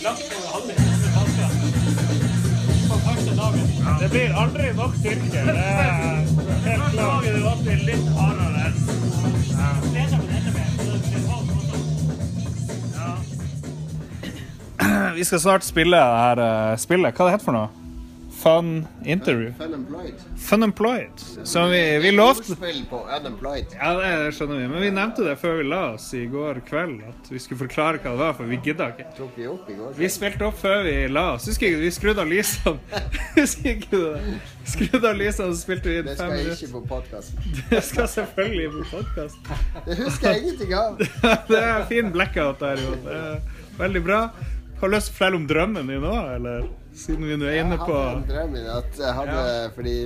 [0.04, 0.47] Langt over
[4.02, 5.32] Det blir aldri nok styrke.
[5.32, 5.86] Det er
[6.66, 7.24] helt klart.
[7.24, 7.58] Det var.
[15.18, 17.16] Vi skal snart spille det her eh, spillet.
[17.16, 17.87] Hva er det heter for noe?
[18.48, 19.54] Fun Interview.
[19.58, 20.14] Funemployed.
[20.38, 21.20] Fun Employed.
[21.44, 22.56] Som vi, vi lovte.
[23.76, 24.68] Ja, det skjønner vi.
[24.72, 27.02] Men vi nevnte det før vi la oss i går kveld.
[27.10, 29.28] At vi skulle forklare hva det var, for vi gidda ikke.
[30.00, 31.50] Vi spilte opp før vi la oss.
[31.52, 33.04] Husker ikke, vi skrudde av lysene.
[33.42, 34.40] Husker ikke du det?
[34.78, 37.54] Skrudde av lysene, så spilte vi inn Det fem skal jeg skal ikke på podkasten.
[37.76, 39.54] Det skal selvfølgelig på podkast.
[39.84, 41.08] Det husker jeg ingenting av.
[41.52, 42.96] Det er fin blackout der, jo.
[43.04, 43.22] Det
[43.78, 44.26] veldig bra.
[44.80, 46.68] Har du lyst til å fortelle om drømmen din nå, eller?
[46.98, 49.00] Siden vi nå er inne på Jeg hadde en drøm i natt.
[49.20, 49.98] Hadde, fordi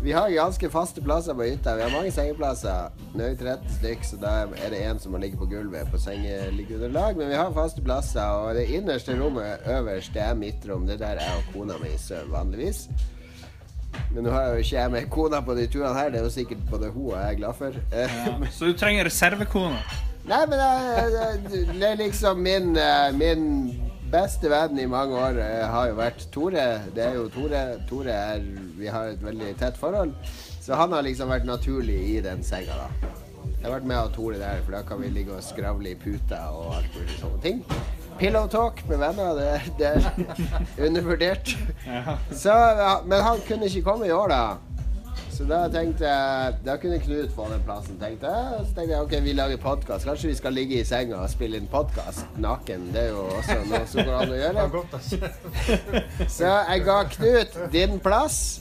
[0.00, 1.74] vi har ganske faste plasser på hytta.
[1.76, 2.88] Vi har mange sengeplasser.
[3.12, 5.90] Nå er vi 13 stykk, så da er det en som må ligge på gulvet
[5.92, 7.18] på sengeliggeunderlag.
[7.20, 10.86] Men vi har faste plasser, og det innerste rommet øverst, det er mitt rom.
[10.88, 12.86] Det er der jeg og kona mi sover vanligvis.
[14.14, 16.10] Men nå har jeg jo ikke jeg med kona på de turene her.
[16.14, 17.76] Det er jo sikkert både hun og jeg er glad for.
[17.92, 18.08] Ja,
[18.56, 19.84] Så du trenger reservekone?
[20.30, 23.46] Nei, men det, det er liksom min, eh, min
[24.10, 26.66] beste venn i mange år eh, har jo vært Tore.
[26.94, 27.62] Det er jo Tore.
[27.88, 28.44] Tore er
[28.78, 30.14] Vi har et veldig tett forhold.
[30.60, 33.10] Så han har liksom vært naturlig i den senga, da.
[33.60, 35.98] Jeg har vært med av Tore der, for da kan vi ligge og skravle i
[35.98, 37.62] puta og alt mulig sånne ting.
[38.20, 40.02] Pillow talk med venner, det, det er
[40.86, 41.54] undervurdert.
[42.36, 42.52] Så,
[43.08, 44.42] men han kunne ikke komme i år, da.
[45.40, 47.96] Så da tenkte jeg Da kunne Knut få den plassen.
[48.00, 48.64] Tenkte jeg.
[48.68, 50.04] Så tenkte jeg ok, vi lager podkast.
[50.04, 52.90] Kanskje vi skal ligge i senga og spille inn podkast naken.
[52.92, 54.66] Det er jo også noe som går an å gjøre.
[56.28, 58.60] Så jeg ga Knut din plass,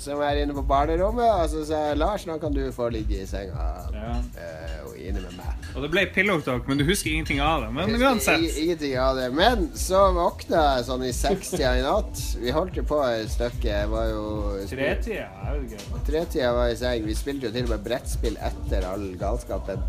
[0.00, 1.28] som er inne på barnerommet.
[1.28, 4.14] Og så sa jeg Lars, nå kan du få ligge i senga Ja.
[4.20, 5.66] uh, og inne med meg.
[5.76, 7.70] Og det ble pillow talk, men du husker ingenting av det.
[7.76, 8.42] Men uansett.
[8.58, 9.28] Ingenting av det.
[9.36, 12.24] Men så våkna jeg sånn i sekstida i natt.
[12.40, 13.68] Vi holdt jo på et stykke.
[13.68, 14.24] Jeg var jo
[14.70, 15.28] Tretida?
[15.28, 16.02] Jeg vet ikke.
[16.08, 17.06] Tretida var i seng.
[17.06, 19.84] Vi spilte jo til og med brettspill etter all galskapen.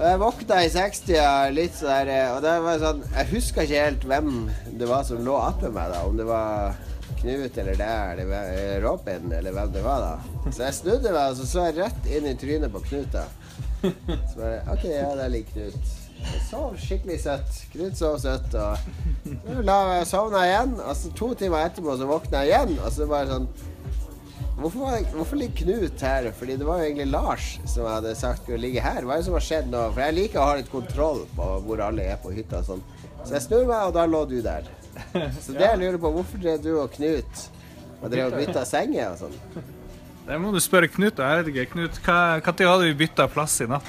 [0.00, 3.82] Og jeg våkna i 60-tida litt sånn der Og det var sånn Jeg husker ikke
[3.84, 4.30] helt hvem
[4.80, 5.98] det var som lå attmed meg, da.
[6.08, 6.78] Om det var
[7.20, 7.88] Knut eller det,
[8.24, 10.50] eller Robin, eller hvem det var, da.
[10.50, 13.26] Så jeg snudde meg, og så så jeg rett inn i trynet på Knut, da.
[13.82, 15.96] Så bare OK, ja, det er lik Knut.
[16.20, 17.58] Jeg sov skikkelig søtt.
[17.72, 18.76] Knut sov søtt, og
[19.46, 20.74] så la jeg sovna igjen.
[20.84, 23.50] Og så to timer etterpå så våkna jeg igjen, og så bare sånn
[24.60, 26.26] Hvorfor, jeg- hvorfor ligger Knut her?
[26.36, 29.00] Fordi det var jo egentlig Lars som hadde sagt skulle ligge her.
[29.08, 29.86] Hva er det som har skjedd nå?
[29.94, 32.82] For jeg liker å ha litt kontroll på hvor alle er på hytta og sånn.
[33.24, 34.68] Så jeg snur meg, og da lå du der.
[35.44, 37.44] Så det jeg lurer på, hvorfor drev du og Knut
[38.00, 39.36] og drev og bytta senger og sånn?
[40.30, 41.18] Det må du spørre Knut.
[41.18, 43.88] Jeg vet ikke, Knut, hva- Når hadde vi bytta plass i natt?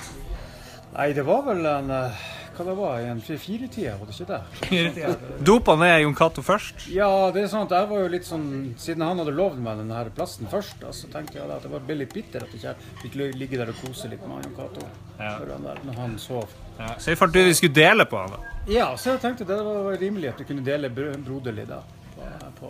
[0.95, 2.24] Nei, det var vel en eh,
[2.58, 2.97] Hva det var?
[3.08, 5.13] En tre-fire-tida, var det ikke det?
[5.47, 6.84] Dopa ned Jon Cato først.
[6.91, 8.47] Ja, det er sånn at jeg var jo litt sånn
[8.82, 11.71] Siden han hadde lovd meg denne her plassen først, da, så tenkte jeg at det
[11.71, 14.84] var litt bitter at jeg ikke fikk ligge der og kose litt med Jon Cato
[15.21, 15.38] Ja.
[15.39, 16.52] før han der, når han sov.
[16.82, 16.91] Ja.
[16.98, 18.36] Så jeg fant ut vi skulle dele på han.
[18.36, 18.52] da.
[18.72, 21.82] Ja, så jeg tenkte det var rimelig at du kunne dele bro- broderlig da.
[22.15, 22.28] På,
[22.60, 22.70] på.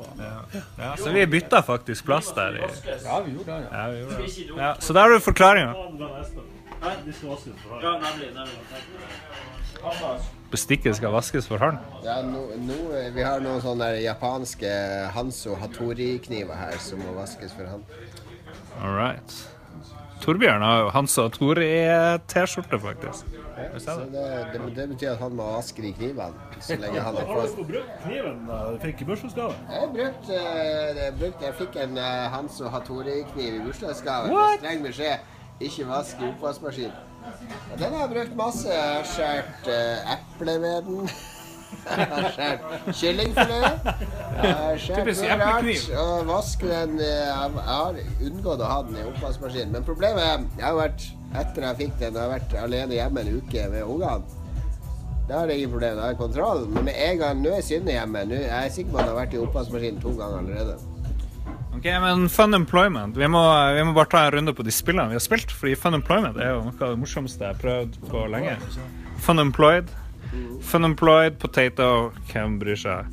[0.80, 2.56] Ja, så vi bytta faktisk plass der.
[2.62, 2.68] I,
[3.04, 3.82] Ja, vi gjorde det, ja.
[3.82, 4.62] ja, vi gjorde det.
[4.62, 5.74] Ja, så der har du forklaringa.
[10.52, 11.78] Bestikket skal vaskes for hånd.
[12.04, 12.78] Ja, nå, nå,
[13.16, 14.72] vi har noen sånne japanske
[15.16, 17.86] Hanso Hattori-kniver her som må vaskes for han.
[18.82, 19.38] All right.
[20.22, 21.32] Torbjørn har jo Hans og
[21.64, 21.72] i
[22.30, 23.26] t-skjorte faktisk.
[23.82, 27.30] Så det, det, det betyr at han må vaske de knivene så lenge han er
[27.32, 28.48] brukt Kniven
[28.82, 29.56] fikk i bursdagsgave.
[29.72, 30.40] Jeg brukte,
[31.02, 32.02] jeg, brukte, jeg fikk en
[32.36, 35.30] Hans og Hattori-kniv i bursdagsgave med streng beskjed
[35.62, 36.92] ikke vask i oppvaskmaskinen.
[37.78, 38.70] Den har jeg brukt masse.
[38.74, 41.10] Jeg har skåret uh, eple med den.
[41.86, 43.86] Jeg har skåret kyllingfilet.
[44.44, 46.00] Jeg har skåret rart.
[46.02, 49.72] Og vask den eh, jeg har unngått å ha den i oppvaskmaskinen.
[49.72, 51.06] Men problemet er jeg har vært
[51.40, 54.38] etter jeg fikk den, jeg har vært alene hjemme en uke med ungene.
[55.30, 56.66] Da har jeg ingen problemer, da har jeg kontroll.
[56.68, 58.24] Men med en gang nå er Synne hjemme.
[58.28, 60.76] Nå er jeg sikker på at han har vært i oppvaskmaskinen to ganger allerede.
[61.72, 63.40] Ok, men Fun Employment Vi må,
[63.74, 65.54] vi må bare ta en runde på de spillene vi har spilt.
[65.56, 68.58] Fordi Fun Employment er jo noe av det morsomste jeg har prøvd på lenge.
[69.24, 69.90] Fun Employed.
[70.68, 73.08] Fun Employed, Potato, hvem bryr seg?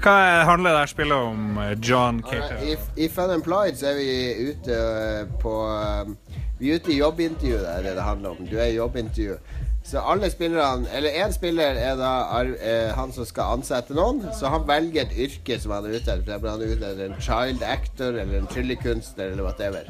[0.00, 1.58] Hva er- handler det her spillet om?
[1.58, 2.56] eh, John Cato?
[2.64, 6.14] I, I Fun Employed så er vi ute øh, på øh,
[6.60, 8.46] Vi er ute i jobbintervju, det er det det handler om.
[8.46, 9.38] Du er i jobbintervju.
[9.82, 14.20] Så alle spillerne Eller én spiller er da er eh, han som skal ansette noen.
[14.36, 16.36] Så han velger et yrke som han er ute etter.
[16.36, 19.88] For han er ute etter en child actor eller en tryllekunstner eller whatever.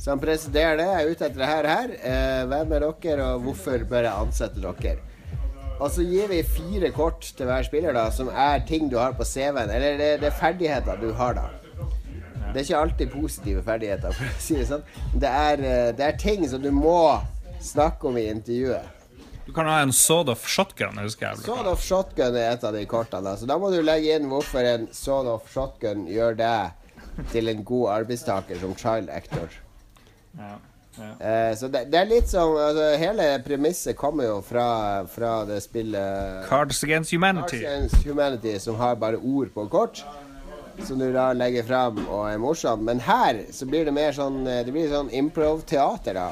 [0.00, 0.88] Så han presiderer det.
[0.88, 1.94] Jeg er ute etter det her her.
[2.00, 4.98] Eh, hvem er dere, og hvorfor bør jeg ansette dere?
[5.80, 9.14] Og så gir vi fire kort til hver spiller, da, som er ting du har
[9.16, 9.70] på CV-en.
[9.70, 11.59] Eller det, det er ferdigheter du har, da.
[12.52, 14.86] Det er ikke alltid positive ferdigheter, for å si det sånn.
[15.14, 17.20] Det er, eh, det er ting som du må
[17.62, 18.96] snakke om i intervjuet.
[19.46, 20.98] Du kan ha en Sword of Shotgun.
[21.02, 23.36] husker jeg Sword of shotgun er et av de kortene.
[23.36, 27.64] Så da må du legge inn hvorfor en sword of shotgun gjør deg til en
[27.64, 29.48] god arbeidstaker som child actor.
[30.38, 30.54] Ja.
[31.00, 35.60] Eh, så det, det er litt som altså, Hele premisset kommer jo fra, fra det
[35.64, 37.62] spillet Cards Against Humanity.
[37.62, 40.04] Cards Against Humanity, som har bare ord på kort.
[40.86, 42.84] Som du da legger fram og er morsom.
[42.88, 46.30] Men her så blir det mer sånn eh, Det blir sånn improv-teater, da.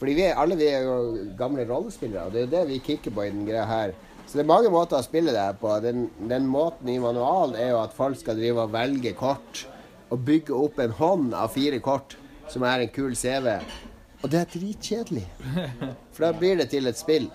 [0.00, 2.78] Fordi vi er, alle vi er jo gamle rollespillere, og det er jo det vi
[2.86, 3.92] kikker på i den greia her.
[4.24, 5.74] Så det er mange måter å spille det her på.
[5.84, 9.64] Den, den måten i manualen er jo at folk skal drive og velge kort.
[10.08, 12.16] Og bygge opp en hånd av fire kort,
[12.50, 13.58] som er en kul CV.
[14.22, 15.26] Og det er dritkjedelig.
[16.14, 17.28] For da blir det til et spill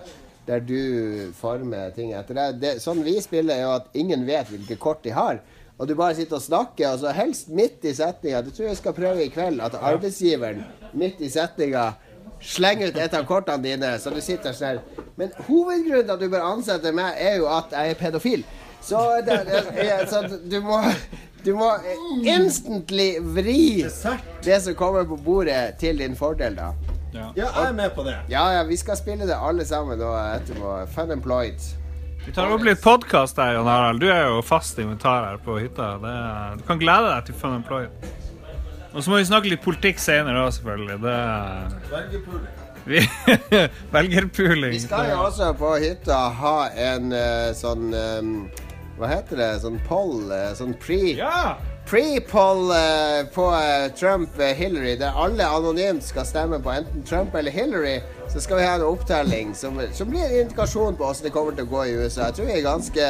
[0.45, 2.57] der du former ting etter deg.
[2.61, 2.73] det.
[2.81, 5.41] Sånn vi spiller, er jo at ingen vet hvilke kort de har.
[5.77, 8.41] Og du bare sitter og snakker, og så helst midt i setninga.
[8.45, 9.59] Det tror jeg skal prøve i kveld.
[9.61, 10.63] At arbeidsgiveren
[10.95, 11.89] midt i setninga
[12.39, 15.05] slenger ut et av kortene dine, så du sitter sånn her.
[15.19, 18.45] Men hovedgrunnen til at du bør ansette meg, er jo at jeg er pedofil.
[18.85, 20.79] Så, det, det, så du må
[21.45, 21.67] du må
[22.25, 23.85] instantly vri
[24.45, 26.71] det som kommer på bordet, til din fordel, da.
[27.13, 28.15] Ja, jeg er med på det.
[28.29, 30.73] Ja, ja, vi skal spille det alle sammen nå etterpå.
[30.95, 31.61] Fun employed.
[32.25, 34.01] Vi tar opp litt podkast her, Jan Harald.
[34.01, 35.91] Du er jo fast inventar her på hytta.
[36.01, 36.13] Det,
[36.59, 38.07] du kan glede deg til Fun Employed.
[38.95, 40.97] Og så må vi snakke litt politikk senere òg, selvfølgelig.
[41.03, 41.15] Det
[41.91, 42.47] Velgerpuling.
[42.89, 43.03] vi,
[43.95, 44.73] Velgerpuling.
[44.73, 46.55] Vi skal jo også på hytta ha
[46.87, 48.33] en eh, sånn eh,
[48.97, 49.51] Hva heter det?
[49.65, 50.25] Sånn poll?
[50.31, 51.01] eh, sånn pre...
[51.19, 51.57] Ja!
[51.85, 57.99] Pre-poll eh, på eh, Trump-Hillary, der alle anonymt skal stemme på enten Trump eller Hillary,
[58.33, 61.53] så skal vi ha en opptelling som, som blir en indikasjon på hvordan det kommer
[61.53, 62.31] til å gå i USA.
[62.31, 63.09] Jeg tror vi er ganske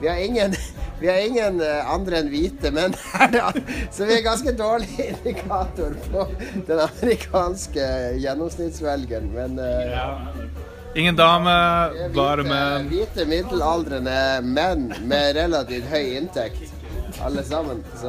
[0.00, 0.54] Vi har ingen,
[1.00, 3.50] vi har ingen eh, andre enn hvite menn her, da.
[3.90, 6.28] Så vi er ganske dårlig indikator på
[6.70, 7.90] den amerikanske
[8.22, 9.26] gjennomsnittsvelgeren.
[9.34, 9.58] Men
[9.90, 10.06] ja.
[10.94, 11.58] Ingen dame,
[12.14, 12.86] bare menn.
[12.94, 16.73] hvite middelaldrende menn med relativt høy inntekt.
[17.22, 17.84] Alle sammen.
[18.00, 18.06] Så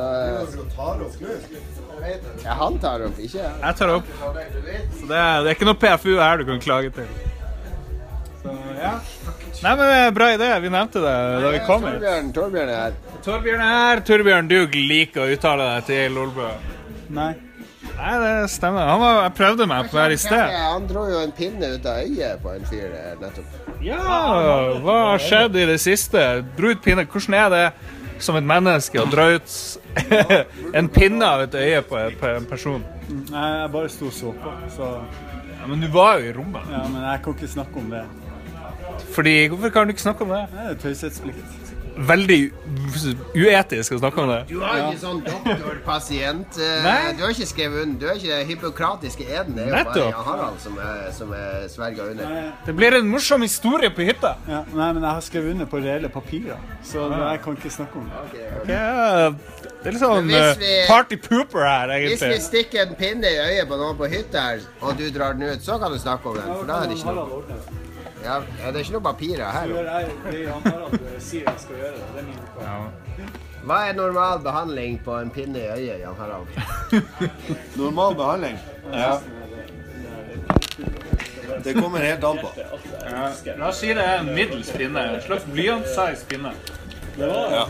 [2.44, 3.54] Ja, han tar opp, ikke jeg.
[3.62, 4.10] Jeg tar opp.
[5.00, 7.08] Så det er, det er ikke noe PFU her du kan klage til.
[8.44, 8.94] Så, ja.
[9.64, 10.52] Nei, men Bra idé.
[10.62, 11.16] Vi nevnte det
[11.46, 11.96] da vi kom hit.
[11.96, 13.00] Torbjørn, Torbjørn er her.
[13.26, 14.04] Torbjørn er her.
[14.06, 16.52] Torbjørn, du liker å uttale deg til Lolbø.
[17.16, 17.34] Nei.
[17.96, 18.90] Nei, det stemmer.
[18.90, 20.56] Han var, jeg prøvde meg på her i sted.
[20.60, 23.62] Han dro jo en pinne ut av øyet på en fyr nettopp.
[23.86, 24.02] Ja,
[24.84, 26.24] hva har skjedd i det siste?
[26.58, 27.06] Dro ut pinne.
[27.08, 27.66] Hvordan er det
[28.20, 29.56] som et menneske og dra ut
[30.80, 32.84] en pinne av et øye på en, på en person?
[33.32, 34.54] Nei, jeg bare sto og så på.
[34.76, 34.92] Så
[35.60, 36.62] Ja, men du var jo i rommet.
[36.72, 38.04] ja, men jeg kan ikke snakke om det.
[39.16, 40.44] Fordi, Hvorfor kan du ikke snakke om det?
[40.52, 41.75] Det er taushetsplikt.
[41.96, 42.38] Veldig
[43.36, 44.40] uetisk å snakke om det.
[44.50, 46.88] Du har ikke sånn doktor-pasient eh.
[47.16, 48.00] Du har ikke skrevet under.
[48.02, 49.56] Du har ikke den hippokratiske eden.
[49.56, 52.50] Det er jo bare Harald som er, som er sverga under.
[52.68, 54.36] Det blir en morsom historie på hytta.
[54.50, 58.02] Ja, nei, men jeg har skrevet under på reelle papirer, så jeg kan ikke snakke
[58.04, 58.44] om det.
[58.74, 62.20] Ja, det er litt sånn eh, vi- party pooper her, egentlig.
[62.20, 65.34] Hvis vi stikker en pinne i øyet på noen på hytta her, og du drar
[65.38, 66.52] den ut, så kan du snakke om den.
[66.52, 67.44] For da er det ikke noe,
[68.26, 69.68] ja, ja, det er ikke noe papirer her.
[69.70, 71.98] Gjør jeg det Harald sier jeg skal gjøre.
[72.00, 72.88] Det det er min oppgave.
[73.66, 76.48] Hva er normal behandling på en pinne i øyet, Jan Harald?
[77.82, 78.60] Normal behandling?
[78.94, 79.16] Ja.
[81.64, 82.52] Det kommer helt an på.
[83.58, 85.06] La oss si det er en middels pinne.
[85.16, 86.54] En slags blyantsize pinne.
[87.18, 87.66] Ja.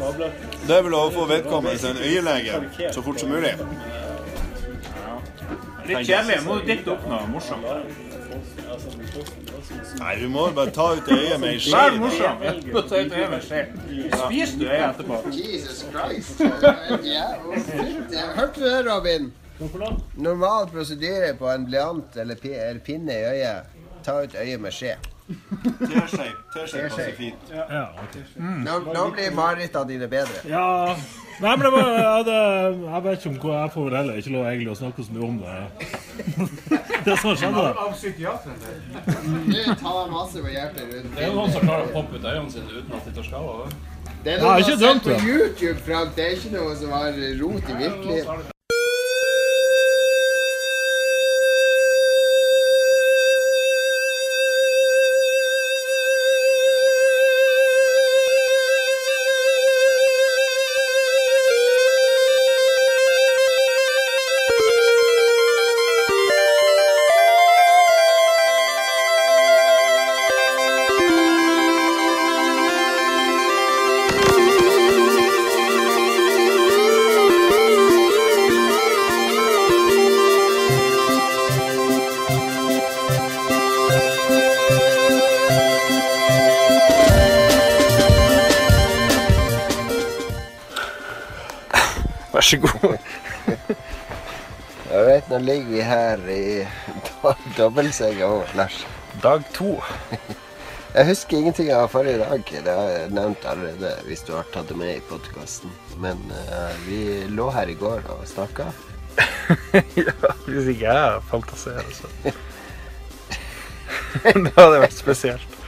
[0.68, 3.54] Det er vel å få vedkommende en øyelege så fort som mulig.
[5.86, 6.42] Litt kjedelig.
[6.48, 7.68] Må du dikte opp noe morsomt.
[10.00, 11.74] Nei, du må bare ta ut øyet med ei skje.
[11.76, 12.44] Vær morsom.
[12.90, 13.62] Ta ut øyet med skje.
[14.26, 15.20] Spiser du øyet etterpå?
[15.32, 16.44] Jesus Christ.
[17.06, 17.26] Ja.
[18.36, 19.34] Hørte du det, Robin?
[20.16, 23.76] Normal prosedyre på en blyant eller, pinne i øyet.
[24.04, 24.96] Ta ut øyet med skje.
[25.82, 26.32] Teskje.
[26.54, 27.54] Passer fint.
[27.54, 28.18] Ja, ok.
[28.38, 30.44] Nå, nå blir marerittene dine bedre.
[30.50, 30.96] Ja
[31.42, 32.36] Nei, men det var, ja, det,
[32.86, 35.28] jeg vet ikke om hva jeg får heller ikke lov egentlig å snakke så mye
[35.28, 35.58] om det.
[37.06, 37.74] Det som skjedde, da.
[37.84, 39.52] Av psykiateren din.
[39.52, 41.12] Du tar masse på hjertet rundt.
[41.12, 43.28] Det er jo noen som klarer å poppe ut øynene sine uten at de tar
[43.30, 43.70] skade.
[44.26, 45.20] Det er noe du har sett på.
[45.28, 46.18] YouTube, Frank.
[46.18, 48.55] Det er ikke noe som har rot i virkeligheten.
[92.46, 92.98] Så god.
[95.06, 96.68] Vet, nå ligger vi her i
[97.58, 98.86] dobbeltsenga vår, Lars.
[99.22, 99.82] Dag to.
[100.96, 102.44] Jeg husker ingenting av forrige dag.
[102.64, 105.74] Det har jeg nevnt allerede hvis du har tatt det med i podkasten.
[106.00, 108.70] Men uh, vi lå her i går og snakka.
[110.00, 112.08] ja, hvis ikke jeg fantaserer, så
[114.24, 115.60] Det hadde vært spesielt.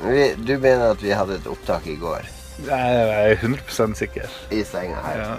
[0.00, 2.94] Vi, du mener at vi hadde et opptak i går Jeg
[3.30, 4.28] er 100 sikker.
[4.50, 5.18] i senga her?
[5.22, 5.34] Ja.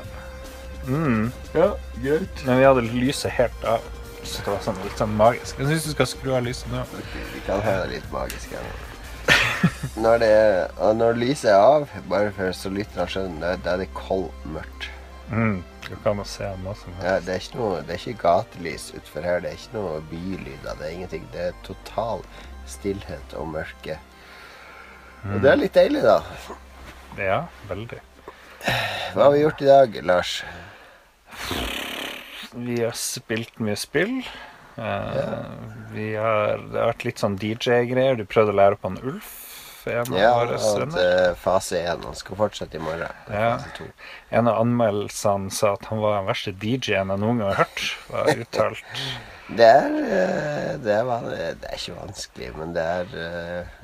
[0.87, 1.31] Mm.
[1.53, 1.71] Ja,
[2.03, 2.43] greit.
[2.45, 3.83] Men vi hadde lyset helt av.
[4.23, 5.57] Så det var sånn, litt sånn magisk.
[5.59, 6.83] Jeg syns du skal skru av lyset nå.
[7.33, 8.77] Vi kan ha det litt magisk her nå.
[9.99, 13.73] Når, det er, og når lyset er av, bare for så lytterne skjønner, da- da
[13.73, 14.87] er det koldmørkt.
[15.29, 15.59] Mm.
[15.89, 17.03] Du kan se noe som helst.
[17.05, 19.41] Ja, det, er ikke noe, det er ikke gatelys utfor her.
[19.43, 20.77] Det er ikke noe bylyder.
[20.79, 21.27] Det er ingenting.
[21.33, 22.23] Det er total
[22.69, 23.97] stillhet og mørke.
[25.33, 26.21] Og det er litt deilig, da.
[27.19, 27.39] Ja,
[27.69, 27.99] veldig.
[29.15, 30.43] Hva har vi gjort i dag, Lars?
[32.53, 34.19] Vi har spilt mye spill.
[34.79, 35.43] Eh,
[35.93, 38.17] vi har, det har vært litt sånn DJ-greier.
[38.19, 39.35] Du prøvde å lære opp han Ulf.
[39.89, 40.99] En av Ja, våre sønner.
[41.29, 42.03] eh, fase én.
[42.05, 43.09] Han skal fortsette i morgen.
[43.31, 43.57] Ja.
[44.29, 47.85] En av anmeldelsene sa at han var den verste DJ-en jeg noen gang har hørt.
[48.11, 48.83] Var uttalt.
[49.49, 53.07] Det er, eh, det, er, det er ikke vanskelig, men det er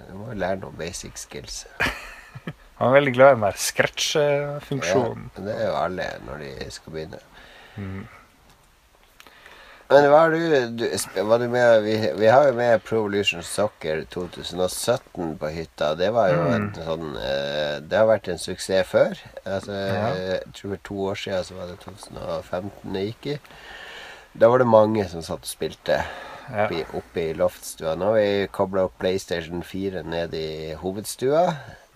[0.10, 1.64] Du må jo lære noen basic skills.
[2.80, 5.30] Han er veldig glad i den der Ja, scratch-funksjonen.
[5.38, 7.20] det er jo alle når de skal begynne.
[7.78, 8.08] Mm.
[9.86, 10.40] Men hva har du,
[10.82, 15.92] du var du med, vi, vi har jo med Pro Evolution Soccer 2017 på hytta.
[15.96, 16.56] Det var jo Mm.
[16.72, 19.14] et sånn eh, Det har vært en suksess før.
[19.46, 20.10] Altså, Ja.
[20.16, 23.40] Jeg tror for to år siden så var det 2015 det gikk i.
[24.36, 26.02] Da var det mange som satt og spilte.
[26.50, 26.66] Ja.
[26.94, 27.96] Oppe i loftstua.
[27.96, 31.46] Nå har vi kobla opp PlayStation 4 ned i hovedstua,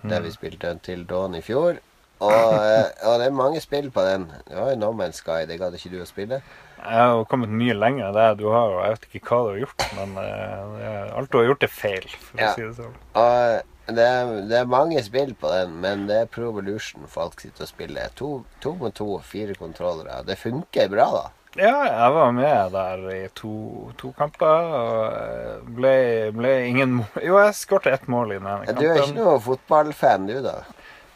[0.03, 0.23] der Mm.
[0.25, 1.77] vi spilte den til Dawn i fjor.
[2.21, 4.25] Og, eh, og det er mange spill på den.
[4.47, 6.41] Det var jo No Man's Sky, det gadd ikke du å spille.
[6.79, 9.49] Jeg har jo kommet mye lenger det du har, og jeg vet ikke hva du
[9.53, 12.51] har gjort, men uh, alt du har gjort, er feil, for Ja.
[12.51, 12.95] å si det sånn.
[13.15, 17.39] Og det er, det er mange spill på den, men det er Pro Evolution folk
[17.39, 18.09] sitter og spiller.
[18.15, 20.21] To, to mot to, fire kontrollere.
[20.25, 21.25] Det funker bra, da.
[21.57, 23.51] Ja, jeg var med der i to,
[23.97, 25.93] to kamper, og eh, ble,
[26.35, 29.39] ble ingen mål Jo, jeg skårte ett mål i den ene Du er ikke noe
[29.41, 30.59] fotballfan, du, da?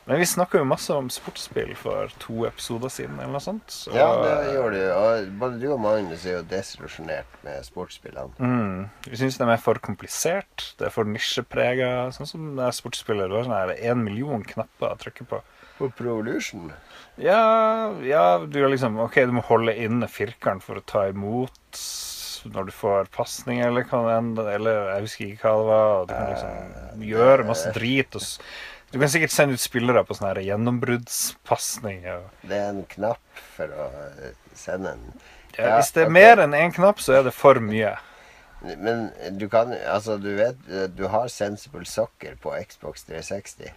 [0.05, 3.71] Men vi snakka jo masse om sportsspill for to episoder siden, eller noe sånt.
[3.71, 4.79] Så, Ja, det gjør du.
[4.91, 8.35] Og både du og Magnus er jo desillusjonert med sportsspillene.
[8.35, 8.89] Mm.
[9.07, 10.73] Vi syns de er for komplisert.
[10.75, 12.09] Det er for nisjeprega.
[12.17, 13.31] Sånn som det er sportsspillet.
[13.31, 15.39] Du har sånn én million knapper å trykke på.
[15.77, 16.73] På Pro Evolution?
[17.21, 21.81] Ja, ja, du er liksom OK, du må holde inne firkant for å ta imot
[22.43, 25.91] når du får pasning, eller hva det enn Eller jeg husker ikke hva det var.
[25.93, 28.17] og Du kan liksom gjøre masse drit.
[28.17, 32.03] Og du kan sikkert sende ut spillere på sånne gjennombruddspasning.
[32.43, 35.05] Det er en knapp for å eh, sende en
[35.53, 36.17] Ja, Ja, hvis det er okay.
[36.17, 37.93] mer enn én knapp, så er det for mye.
[38.63, 43.73] Men du kan Altså, du vet eh, Du har Sensible Soccer på Xbox 360.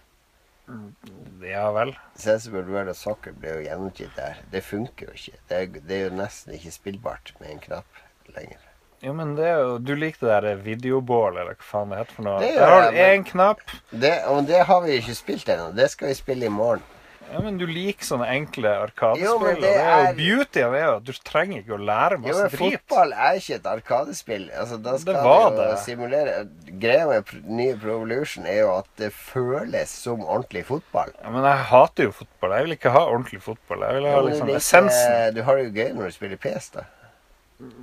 [1.47, 1.93] Ja vel.
[2.19, 4.39] Sensible World of Soccer ble jo gjennomgitt der.
[4.51, 5.37] Det funker jo ikke.
[5.47, 8.01] Det er, det er jo nesten ikke spillbart med en knapp
[8.35, 8.59] lenger.
[9.05, 12.15] Jo, men det er jo Du liker det der videoball, eller hva faen det heter
[12.17, 12.39] for noe.
[12.41, 13.59] Det Der gjør har du jeg, men- én knapp.
[13.91, 15.67] Det, og det har vi ikke spilt ennå.
[15.77, 16.81] Det skal vi spille i morgen.
[17.31, 19.41] Ja, men du liker sånne enkle arkadespill.
[19.43, 22.41] men det er jo er- Beautyen det, at du trenger ikke å lære Jo, masse
[22.41, 22.79] men drit.
[22.87, 24.45] fotball er ikke et arkadespill.
[24.57, 25.79] Altså, da skal Det var du jo det.
[25.83, 26.35] simulere
[26.79, 31.11] Greia med nye Pro Evolution er jo at det føles som ordentlig fotball.
[31.23, 32.51] Ja, men jeg hater jo fotball.
[32.57, 33.79] Jeg vil ikke ha ordentlig fotball.
[33.87, 35.33] Jeg vil ha Ja, liksom det er essensen.
[35.35, 36.81] Du har det jo gøy når du spiller PS, da.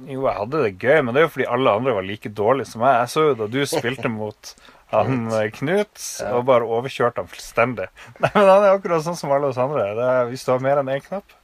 [0.07, 2.66] Jo, jeg hadde det gøy, men det er jo fordi alle andre var like dårlige
[2.68, 2.95] som meg.
[3.01, 4.55] Jeg så jo da du spilte mot
[4.93, 7.89] han Knut, Knut, og bare overkjørte han fullstendig.
[8.22, 9.89] Nei, men Han er akkurat sånn som alle oss andre.
[9.97, 11.37] Det er, hvis du har mer enn én knapp,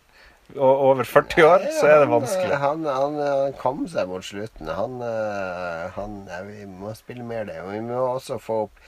[0.57, 2.57] og over 40 år, så er det vanskelig.
[2.59, 4.71] Han, han, han kom seg mot slutten.
[4.75, 7.61] Han, eh, han ja, Vi må spille mer det.
[7.63, 8.83] Og vi må også få opp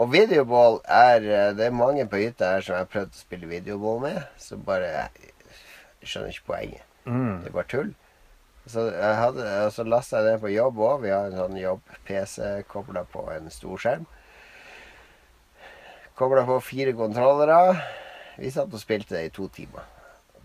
[0.00, 3.20] Og videoball er eh, Det er mange på hytta her som jeg har prøvd å
[3.26, 6.86] spille videoball med, så bare jeg skjønner ikke poenget.
[7.04, 7.42] Mm.
[7.42, 7.92] Det er bare tull.
[8.70, 11.00] Så, hadde, og så lasta jeg det på jobb òg.
[11.02, 14.04] Vi har en sånn jobb-PC kobla på en stor skjerm.
[16.14, 17.58] Kobla på fire kontrollere.
[18.38, 19.84] Vi satt og spilte det i to timer.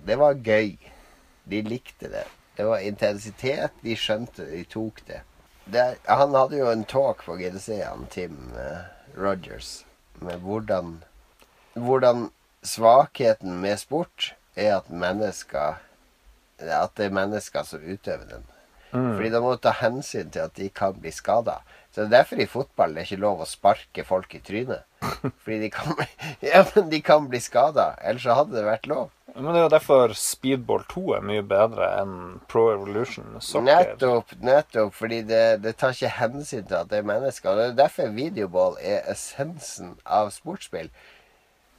[0.07, 0.77] Det var gøy.
[1.47, 2.25] De likte det.
[2.57, 3.75] Det var intensitet.
[3.83, 4.47] De skjønte.
[4.49, 5.21] De tok det.
[5.67, 9.83] det er- han hadde jo en talk på GDC, han Tim eh, Rogers,
[10.21, 11.03] med hvordan
[11.75, 12.31] Hvordan
[12.63, 15.75] svakheten med sport er at mennesker
[16.59, 18.45] At det er mennesker som utøver den.
[18.91, 21.59] Fordi da må du ta hensyn til at de kan bli skada.
[21.91, 24.85] Så det er derfor i fotball det er ikke lov å sparke folk i trynet.
[25.43, 25.99] Fordi de kan,
[26.45, 27.91] ja, men de kan bli skada.
[28.01, 29.11] Ellers så hadde det vært lov.
[29.35, 32.15] Men det er jo derfor Speedball 2 er mye bedre enn
[32.49, 33.65] Pro Evolution Soccer.
[33.67, 34.95] Nettopp, nettopp.
[34.97, 37.51] Fordi det, det tar ikke hensyn til at det er mennesker.
[37.51, 40.89] Og det er derfor videoball er essensen av sportsspill.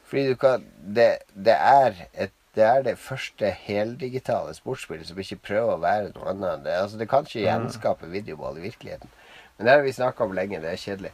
[0.09, 5.39] Fordi du kan Det, det er et det er det første heldigitale sportsspillet som ikke
[5.51, 6.65] prøver å være noe annet.
[6.67, 9.11] Det, altså, det kan ikke gjenskape videoball i virkeligheten.
[9.59, 10.61] Men det har vi snakka om lenge.
[10.63, 11.13] Det er kjedelig.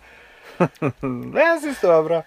[1.44, 2.22] Jeg syns det var bra.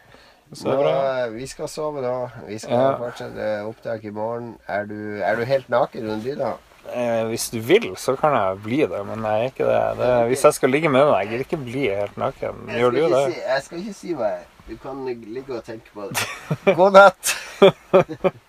[0.55, 0.93] Så Nå, bra.
[1.33, 2.13] vi skal sove nå.
[2.47, 2.93] Vi skal Ja.
[3.01, 4.53] fortsette opptak i morgen.
[4.67, 6.53] Er du, er du helt naken under dyna?
[6.87, 9.81] Eh, hvis du vil, så kan jeg bli det, men jeg er ikke det.
[9.99, 12.63] det hvis jeg skal ligge med deg, jeg vil ikke bli helt naken.
[12.79, 13.23] Gjør du det?
[13.33, 14.53] Si, jeg skal ikke si hva jeg er.
[14.69, 16.23] Du kan ligge og tenke på det.
[16.79, 17.35] God natt.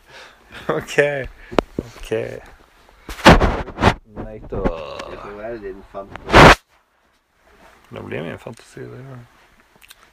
[0.69, 0.97] OK.
[1.87, 2.11] OK.
[4.19, 4.63] Nei da.
[5.11, 6.55] Det får være din fantasi.
[7.89, 8.81] Det blir min fantasi.
[8.85, 9.25] det gjør.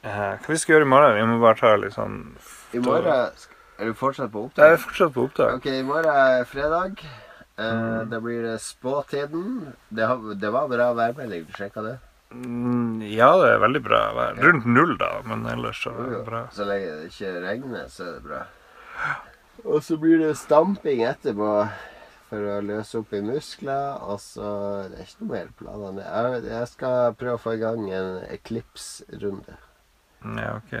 [0.06, 1.16] Eh, hva vi skal gjøre i morgen?
[1.18, 2.18] Vi må bare ta litt sånn
[2.76, 3.08] I morgen
[3.76, 5.56] er du fortsatt på Det er fortsatt på opptak.
[5.58, 7.02] Ok, i morgen er fredag.
[7.58, 9.72] Eh, Da blir det spåtiden.
[9.90, 11.46] Det, har, det var bra værmelding.
[11.48, 11.96] Du sjekka det?
[12.32, 14.38] Mm, ja, det er veldig bra vær.
[14.42, 16.40] Rundt null, da, men ellers så er det bra.
[16.52, 18.40] Så lenge det ikke regner, så er det bra.
[19.66, 21.50] Og så blir det stamping etterpå
[22.30, 23.98] for å løse opp i muskler.
[24.06, 24.50] Og så
[24.90, 26.04] Det er ikke noe mer planer.
[26.06, 29.58] Jeg, jeg skal prøve å få i gang en Eclipse-runde.
[30.26, 30.78] Ja, ok.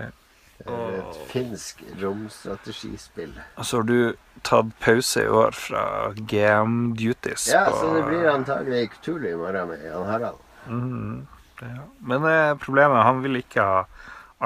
[0.56, 3.34] Det er et finsk romstrategispill.
[3.60, 5.82] Og så har du tatt pause i år fra
[6.16, 7.50] GM Duties.
[7.52, 10.40] Ja, så det blir antagelig Cthulhu i morgen med Jan Harald.
[10.66, 11.26] Mm,
[11.60, 11.84] ja.
[12.00, 13.82] Men eh, problemet er han vil ikke ha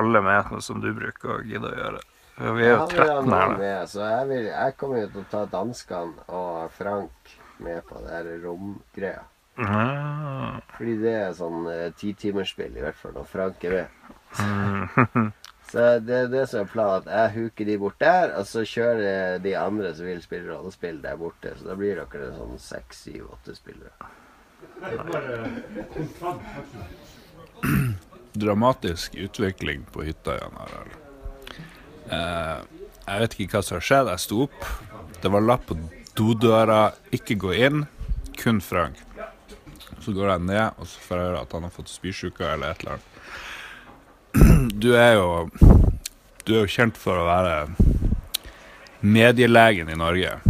[0.00, 2.02] alle med, noe som du bruker å gidde å gjøre.
[2.40, 3.86] Vi er jo Han 13 her, da.
[3.86, 8.14] så jeg, vil, jeg kommer jo til å ta danskene og Frank med på det
[8.14, 9.26] her romgreia.
[9.60, 10.56] Ah.
[10.78, 13.88] Fordi det er sånn eh, titimersspill, i hvert fall når Frank er med.
[15.70, 18.64] Så det er det som er planen, at jeg huker de bort der, og så
[18.66, 21.52] kjører de andre som vil spille rollespill der borte.
[21.54, 23.94] Så da blir dere sånn seks, syv, åtte spillere.
[28.34, 31.09] dramatisk utvikling på hytta, igjen, Harald.
[32.08, 32.58] Eh,
[33.06, 34.10] jeg vet ikke hva som har skjedd.
[34.12, 34.68] Jeg sto opp.
[35.20, 35.76] Det var lapp på
[36.16, 37.86] dodøra 'ikke gå inn',
[38.36, 38.96] kun Frank.
[40.00, 42.70] Så går jeg ned, og så får jeg høre at han har fått spysjuke eller
[42.70, 44.80] et eller annet.
[44.80, 45.50] Du er jo
[46.46, 47.68] Du er jo kjent for å være
[49.02, 50.40] medielegen i Norge.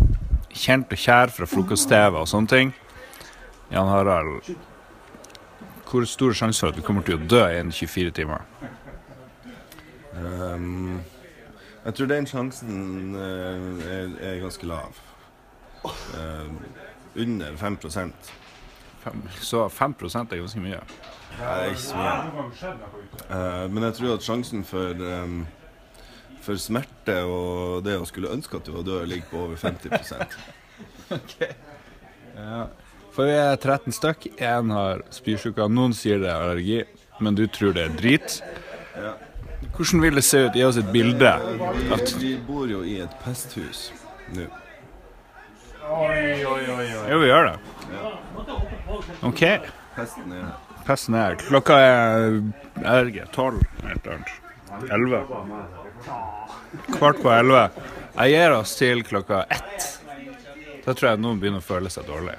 [0.54, 2.74] Kjent og kjær fra frokost-TV og sånne ting.
[3.70, 4.56] Jan Harald
[5.90, 8.44] hvor stor sjanse for at du kommer til å dø innen 24 timer?
[10.14, 11.00] Ehm,
[11.84, 14.98] jeg tror den sjansen eh, er, er ganske lav.
[15.84, 16.50] Uh,
[17.16, 17.78] under 5
[19.00, 20.80] Fem, så 5 er ganske mye.
[21.38, 22.10] Det er ikke så mye.
[23.30, 25.46] Uh, men jeg tror at sjansen for, um,
[26.44, 29.88] for smerte og det å skulle ønske at du var død, ligger på over 50
[32.36, 32.66] Ja.
[33.10, 34.28] For vi er 13 stykk.
[34.38, 35.66] Én har spysjuka.
[35.68, 36.84] Noen sier det er allergi,
[37.24, 38.38] men du tror det er drit.
[38.94, 39.16] Ja.
[39.80, 40.56] Hvordan vil det se ut?
[40.56, 41.30] Gi oss et bilde.
[41.94, 43.86] At, vi bor jo i et pesthus
[44.36, 44.44] nå.
[45.90, 46.88] Oi, oi, oi.
[47.08, 47.54] jo, vi gjør det.
[49.24, 49.40] OK.
[49.96, 50.50] Pesten er
[50.84, 52.36] Pesten er Klokka er
[52.82, 54.34] jeg vet tolv eller annet.
[54.92, 55.22] Elleve.
[56.98, 57.64] Kvart på elleve.
[58.18, 59.88] Jeg gir oss til klokka ett.
[60.84, 62.36] Da tror jeg noen begynner å føle seg dårlig.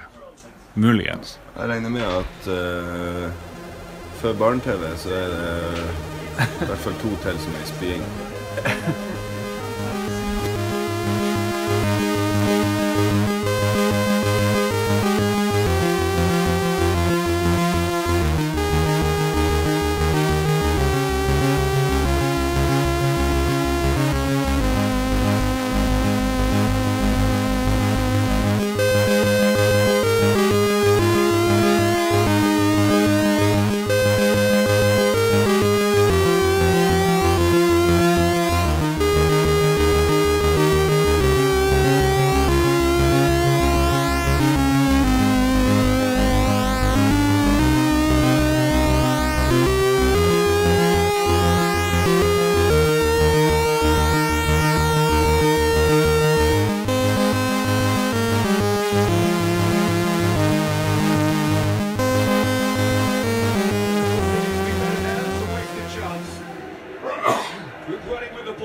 [0.78, 1.40] Muligens.
[1.58, 3.28] Jeg regner med at uh,
[4.22, 9.11] før barne-TV så er det i hvert fall to til som er i spying.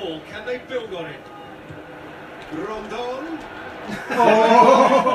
[0.08, 0.22] Ball.
[0.32, 1.20] Can they build on it?
[2.54, 3.40] Rondon.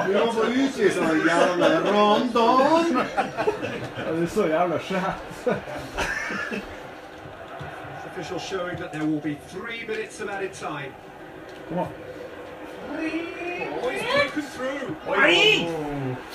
[0.07, 2.97] Vi må få utvist den jævla Rondon!
[3.97, 5.23] Det er så jævla skjært.
[8.07, 10.93] Official showing that there will be three minutes of added time.
[11.69, 11.89] Come on.
[13.83, 14.03] Oh, he's
[14.35, 14.97] broken through.
[15.17, 15.69] Nei!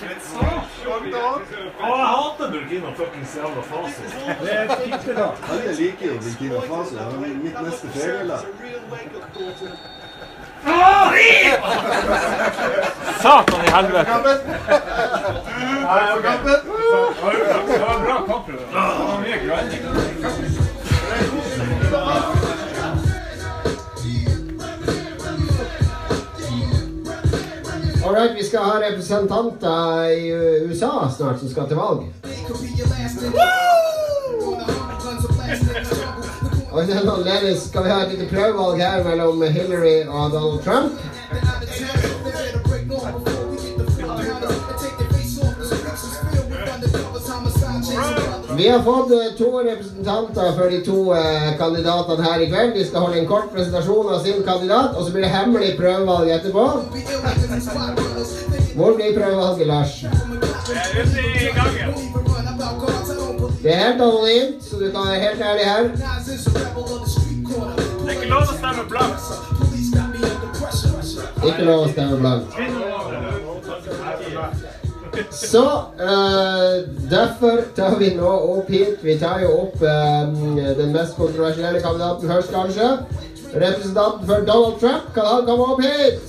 [0.02, 0.68] It's not.
[0.84, 4.02] Surely that deserved Å, jeg hater Burkina fuckings jævla Faso.
[4.42, 5.38] Det er fitteland.
[5.50, 6.96] Alle liker jo Burkina Faso.
[6.96, 8.40] Det er mitt neste ferielag.
[8.40, 9.68] It's a real wake-up call to
[13.22, 14.14] Satan i helvete!
[15.88, 16.26] Nei, ok.
[16.48, 18.48] Det var bra kamp.
[28.08, 30.32] All right, vi skal ha representanter i
[30.66, 32.06] USA snart som skal til valg.
[36.72, 40.64] Og i den anledning skal vi ha et lite prøvevalg her mellom Hillary og Donald
[40.64, 40.97] Trump.
[48.58, 52.74] Vi har fått eh, to representanter for de to eh, kandidatene her i kveld.
[52.74, 56.32] De skal holde en kort presentasjon av sin kandidat, og så blir det hemmelig prøvevalg
[56.34, 56.64] etterpå.
[58.80, 60.06] Hvor blir prøvevalget, Lars?
[63.62, 65.84] Det er helt anonymt, så du kan være helt ærlig her.
[65.84, 66.04] Det
[68.10, 69.22] er ikke lov å stemme blankt.
[71.46, 72.52] Ikke lov å stemme blankt.
[75.32, 75.64] Så
[76.00, 81.82] uh, derfor tar vi nå opp hit Vi tar jo opp eh, den mest kontroversielle
[81.82, 82.90] kandidaten først, kanskje.
[83.54, 86.22] Representanten for Donald Trump, kan han komme opp hit?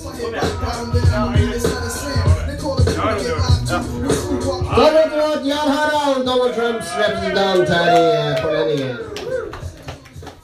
[4.76, 8.96] Da vet du at Jan Harald, Donald Trumps representant her i eh, forlenningen.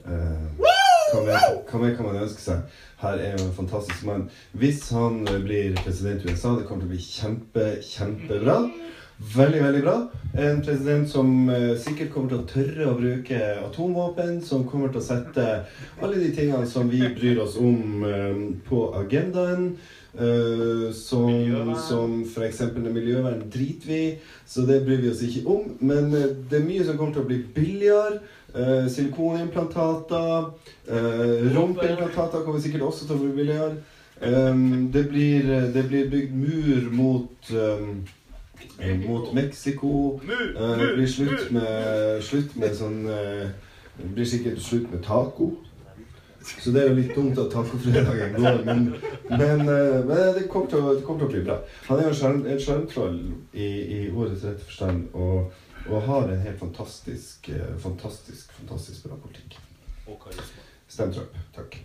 [0.06, 0.66] Eh,
[1.12, 2.60] hva mer, hva mer kan man ønske seg?
[3.00, 4.28] Her er jo en fantastisk mann.
[4.52, 8.58] Hvis han blir president i USA, det kommer til å bli kjempe, kjempebra.
[9.20, 9.94] Veldig, veldig bra.
[10.32, 15.02] En president som eh, sikkert kommer til å tørre å bruke atomvåpen, som kommer til
[15.02, 15.44] å sette
[16.00, 19.74] alle de tingene som vi bryr oss om, eh, på agendaen.
[20.10, 22.60] som som, som f.eks.
[22.74, 25.76] miljøvern driter vi så det bryr vi oss ikke om.
[25.78, 28.20] Men eh, det er mye som kommer til å bli billigere.
[28.90, 30.48] Silikonimplantater.
[31.54, 33.76] Rumpeimplantater kommer sikkert også til å bli billigere.
[34.20, 37.86] Det, blir, det blir bygd mur mot eh,
[39.06, 40.20] mot Mexico.
[40.24, 43.48] Eh, det blir slutt med, slutt med sånn eh,
[44.00, 45.50] Det blir sikkert slutt med taco.
[46.40, 48.78] Så det er jo litt dumt at tacofredagen går, men,
[49.28, 51.58] men, eh, men det, kommer til kommer til å bli bra.
[51.90, 53.18] Han er jo en skjerm- en skjermtroll
[53.52, 55.52] i, i ordets rette forstand, og,
[55.90, 59.60] og har en helt fantastisk, eh, fantastisk, fantastisk bra politikk.
[60.08, 60.32] og
[60.88, 61.36] Stem Trump.
[61.54, 61.76] Takk.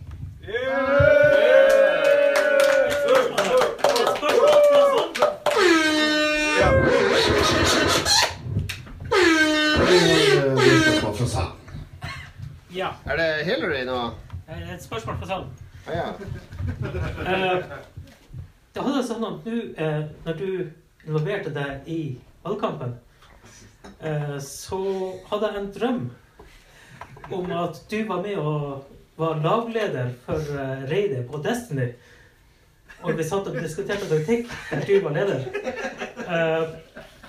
[11.26, 11.52] Fra salen.
[12.70, 12.92] Ja.
[13.06, 13.98] Er det Hillary nå?
[14.48, 15.48] eh, Et spørsmål fra salen.
[15.88, 16.08] Ah, ja.
[17.26, 17.64] uh,
[18.74, 20.50] det hadde sånn at du, uh, når du
[21.08, 22.00] involverte deg i
[22.46, 22.94] valgkampen,
[24.04, 24.80] uh, så
[25.32, 26.00] hadde jeg en drøm
[27.34, 28.86] om at du var med og
[29.18, 31.88] var lagleder for eh, raidet på Destiny.
[33.02, 35.46] Og vi satt og diskuterte taktikk der du var leder.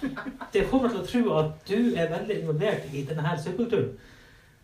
[0.03, 0.09] Eh,
[0.53, 3.92] det får meg til å tro at du er veldig involvert i denne her subkulturen.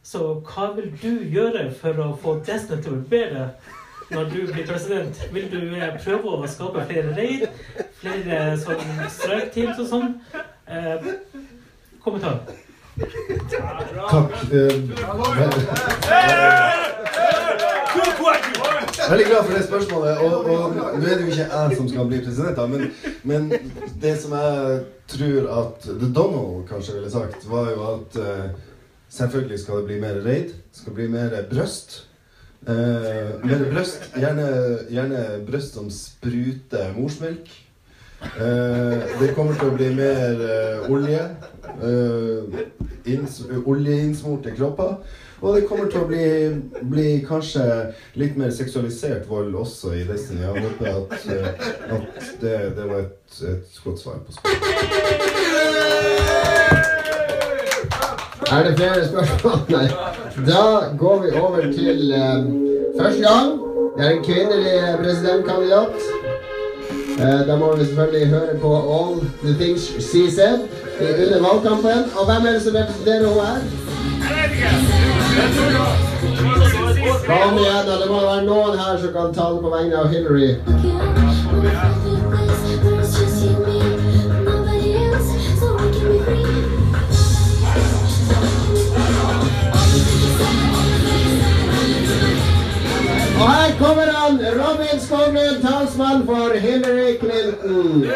[0.02, 0.18] Så
[0.48, 3.50] hva vil du gjøre for å få Destinaturen bedre
[4.10, 5.22] når du blir president?
[5.32, 7.46] Vil du eh, prøve å skape flere reir,
[8.02, 10.08] Flere sånn strike-teams og sånn?
[10.66, 10.96] Eh,
[12.02, 12.42] kommentar.
[14.10, 14.30] Takk.
[14.52, 14.72] Eh,
[19.10, 20.18] Veldig glad for det spørsmålet.
[20.18, 22.90] Og, og nå er det jo ikke jeg som skal bli president, da, men,
[23.28, 23.48] men
[24.02, 24.78] det som jeg
[25.12, 28.46] tror at The Donald kanskje ville sagt, var jo at uh,
[29.08, 30.54] selvfølgelig skal det bli mer raid.
[30.72, 31.98] Skal bli mer brøst.
[32.68, 34.12] Uh, mer brøst.
[34.16, 34.46] Gjerne,
[34.90, 37.50] gjerne brøst som spruter morsmelk.
[38.22, 40.46] Uh, det kommer til å bli mer
[40.88, 41.26] olje.
[41.82, 42.62] Uh,
[43.04, 45.00] inns, oljeinnsmorte kropper.
[45.42, 46.26] Og det kommer til å bli,
[46.86, 47.64] bli kanskje
[48.20, 50.44] litt mer seksualisert vold også i Destiny.
[50.44, 51.48] Jeg håper at, eh,
[51.96, 54.62] at det, det var et, et godt svar på spørsmålet.
[58.52, 59.58] Er det flere spørsmål?
[59.74, 59.86] Nei.
[60.46, 60.62] Da
[60.98, 62.68] går vi over til um,
[63.00, 63.52] første gang.
[63.96, 65.94] Det er en kvinnelig presidentkandidat.
[67.18, 70.58] Uh, da må vi selvfølgelig høre på All the Things She Said
[71.00, 72.06] under valgkampen.
[72.18, 73.91] Og hvem er det som representerer henne her?
[77.26, 77.96] Kom igjen, da.
[77.98, 80.50] Det må være noen her som kan tale på vegne av Hillary.
[93.42, 98.06] Og her kommer han, Robin Skoglund, talsmann for Hillary Clinton.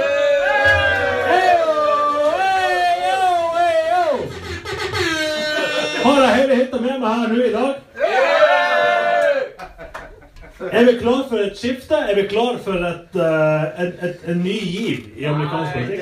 [6.47, 7.74] Hele hytta med meg her nå i dag?
[10.72, 11.94] Er vi klar for et skifte?
[11.94, 16.01] Er vi klar for et, uh, en, et, en ny giv i amerikansk politikk?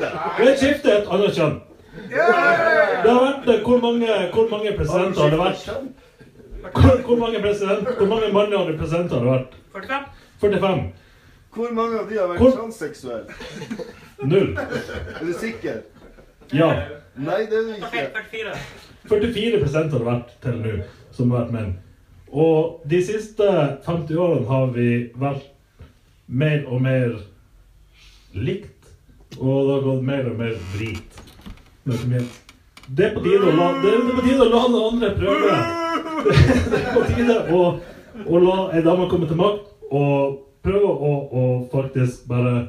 [0.00, 1.56] Det er et skifte, et annet kjønn.
[2.10, 2.20] Det
[3.10, 5.62] har vært eh, Hvor mange, hvor mange presidenter har det vært?
[6.74, 9.54] Hvor, hvor mange president, hvor mange mannlige presidenter har det vært?
[9.72, 10.04] 45?
[10.40, 10.82] 45.
[11.54, 13.24] Hvor mange av de har vært transseksuelle?
[14.22, 14.52] Null.
[14.58, 15.80] Er du sikker?
[16.52, 16.72] Ja.
[17.18, 17.90] Nei, det er det ikke.
[18.30, 18.58] 44.
[19.10, 20.74] 44 har det vært til nå,
[21.14, 21.72] som har vært menn.
[22.30, 23.46] Og de siste
[23.86, 25.48] 50 årene har vi vært
[26.30, 27.16] mer og mer
[28.38, 28.92] likt,
[29.40, 31.18] og det har gått mer og mer drit.
[32.90, 35.58] Det er på tide å la, det er på tide å la noen andre prøve.
[36.70, 37.60] Det er på tide å,
[38.28, 42.68] å la ei dame komme til makt og prøve å, å faktisk bare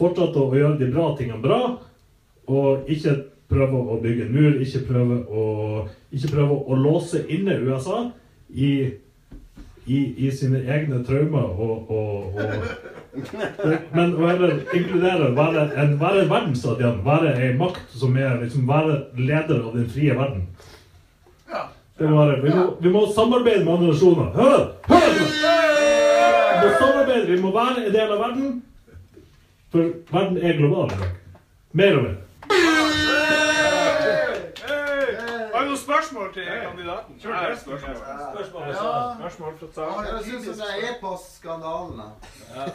[0.00, 1.60] fortsette å gjøre de bra tingene bra.
[2.48, 3.14] Og ikke
[3.48, 5.44] prøve å bygge en mur, ikke prøve å,
[6.12, 8.02] ikke prøve å låse inne USA
[8.48, 8.72] i,
[9.86, 12.96] i, i sine egne traumer og, og, og
[13.96, 18.98] Men heller inkludere, være en, være en verdensstadion, være en makt som er liksom være
[19.16, 20.44] leder av den frie verden.
[21.98, 24.28] Være, vi, må, vi må samarbeide med andre nasjoner.
[24.36, 24.60] Hør!
[24.86, 25.08] Hør!
[25.18, 28.54] Vi må må samarbeide, vi må være en del av verden.
[29.72, 31.16] For verden er global i dag.
[31.72, 32.87] Mer og mer.
[35.98, 37.14] Spørsmål til kandidaten?
[37.22, 37.96] Kjør det spørsmål.
[39.18, 40.04] Spørsmål fra salen.
[40.12, 42.00] Hva syns du om den e-postskandalen?
[42.00, 42.06] da?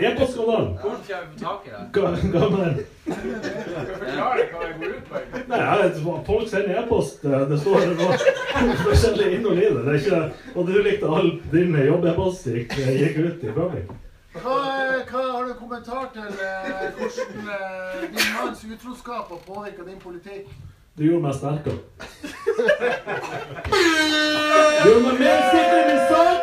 [0.08, 0.78] E-postskandalen.
[0.82, 1.84] Hvordan skal vi få tak i det?
[2.34, 2.76] Hva med den?
[4.00, 5.16] Forklare hva det går ut på.
[5.54, 7.26] Nei, folk sender e-post.
[7.26, 9.86] eh, Det står noe forskjellig innhold i det.
[9.86, 10.22] det er ikke,
[10.56, 13.96] og du likte all din jobb-e-post gikk, gikk ut i Framvik.
[14.34, 14.54] Hva,
[15.12, 20.00] hva har du en kommentar til eh, hvordan eh, din manns utroskap har påvirka din
[20.04, 20.48] politikk?
[20.98, 21.80] Du gjorde meg sterkere.
[22.64, 22.70] Du
[24.90, 26.38] gjorde meg mer sikker i min sak!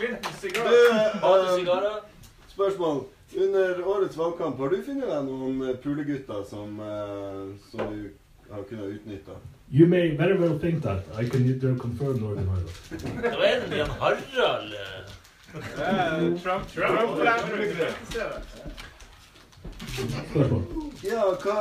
[0.00, 0.08] Du,
[2.48, 2.98] Spørsmål.
[3.36, 7.40] Under årets valgkamp, har du funnet deg noen eh, pulegutter som, eh,
[7.72, 7.98] som du
[8.52, 9.34] har kunnet utnytte?
[9.72, 11.02] You may very well think that.
[11.18, 12.76] I can neither confirm nor deny that.
[13.24, 15.00] Det var en Jan Harald eh,
[16.42, 17.00] Trump, Trump,
[20.30, 20.62] Spørsmål.
[21.04, 21.56] Ja, hva,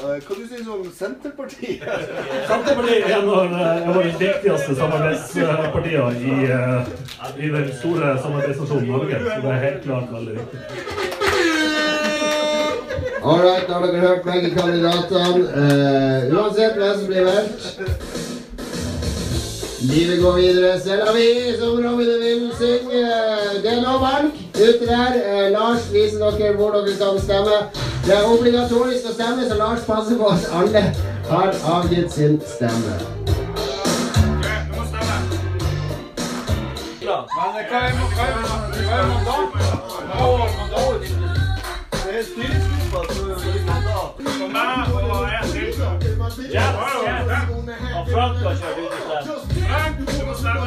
[0.00, 1.82] eh, hva du synes om Senterpartiet?
[2.50, 6.92] Senterpartiet er en av de viktigste samarbeidspartiene i, eh,
[7.36, 9.20] i den store samarbeidsnasjonen Norge.
[9.28, 10.58] Så det er helt klart veldig viktig.
[13.22, 15.44] All right, da har dere hørt begge kandidatene.
[15.54, 18.21] Uh, uansett hvem som blir valgt.
[19.82, 23.02] Livet går videre, selv om vi som Robin vil synge.
[23.62, 25.12] Det er nå valg ute der.
[25.30, 27.56] Eh, Lars viser dere hvor dere skal stemme.
[28.06, 30.84] Det er obligatorisk å stemme, så Lars passer på at alle
[31.30, 32.94] har avgitt sin stemme.
[33.26, 35.16] Du må stemme.
[37.00, 39.62] Men hva er hva er- hva er mandatet?
[41.90, 44.10] Det er styringsgruppa som gir mandat.
[44.38, 46.11] For meg og til.
[46.38, 47.22] Yes, yes.
[47.96, 49.22] Og Frank har kjørt ut i sted.
[49.68, 50.66] Frank, du må stemme.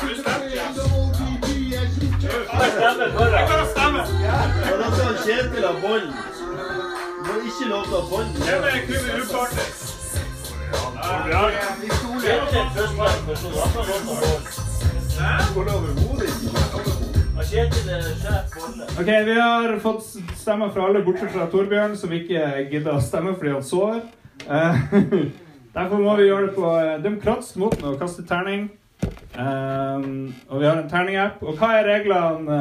[0.00, 0.66] Du stemte, ja.
[1.72, 3.44] Jeg stemmer for Jeg deg.
[3.50, 4.00] kan stemme.
[4.72, 6.08] Og da skal Kjetil ha bånd.
[7.26, 8.30] Får ikke lov til å ha bånd.
[8.48, 8.60] Er?
[12.22, 13.52] Kjetil førstemann person.
[15.18, 16.51] Han kan
[19.00, 20.04] Ok, Vi har fått
[20.36, 24.04] stemmer fra alle, bortsett fra Torbjørn, som ikke gidder å stemme fordi han sover.
[24.46, 24.84] Eh,
[25.76, 28.70] derfor må vi gjøre det på eh, demokratisk måte med å kaste terning.
[29.34, 31.42] Um, og vi har en terningapp.
[31.42, 32.60] Og hva er reglene?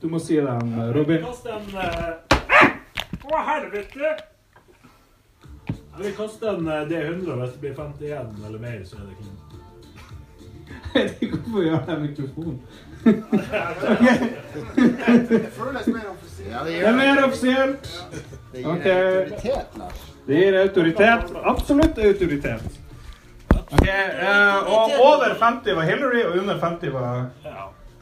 [0.00, 1.26] du må si dem, Robin.
[1.26, 1.68] Kast en
[3.28, 4.16] Å, helvete!
[5.98, 7.36] Jeg vil kaste en eh, D100.
[7.42, 9.44] Hvis det blir 51 eller mer, så er det klint.
[10.94, 12.60] Jeg vet ikke hvorfor vi har den mikrofonen.
[14.76, 16.66] Det føles mer offisielt.
[16.66, 17.88] Det er mer offisielt.
[18.52, 18.86] Det Ok.
[18.86, 20.04] autoritet, Lars.
[20.26, 21.32] Det gir autoritet.
[21.44, 22.62] Absolutt autoritet.
[23.70, 27.26] Ok, uh, Og over 50 var Hillary, og under 50 var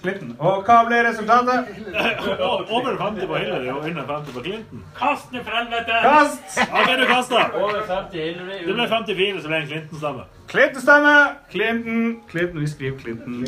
[0.03, 0.37] Clinton.
[0.39, 1.71] Og hva ble resultatet?
[2.77, 4.85] Over 50 var Hillary og under 50 var Clinton.
[4.99, 5.93] Kast den for helvete!
[6.03, 6.59] Kast!
[6.73, 7.41] OK, du kasta.
[7.55, 8.59] Over 50 Hillary.
[8.67, 10.27] Det ble 54, så ble det en Clinton-stemme.
[10.49, 11.15] Clinton stemme.
[11.51, 12.21] Clinton.
[12.31, 13.47] Clinton, Vi skriver Clinton.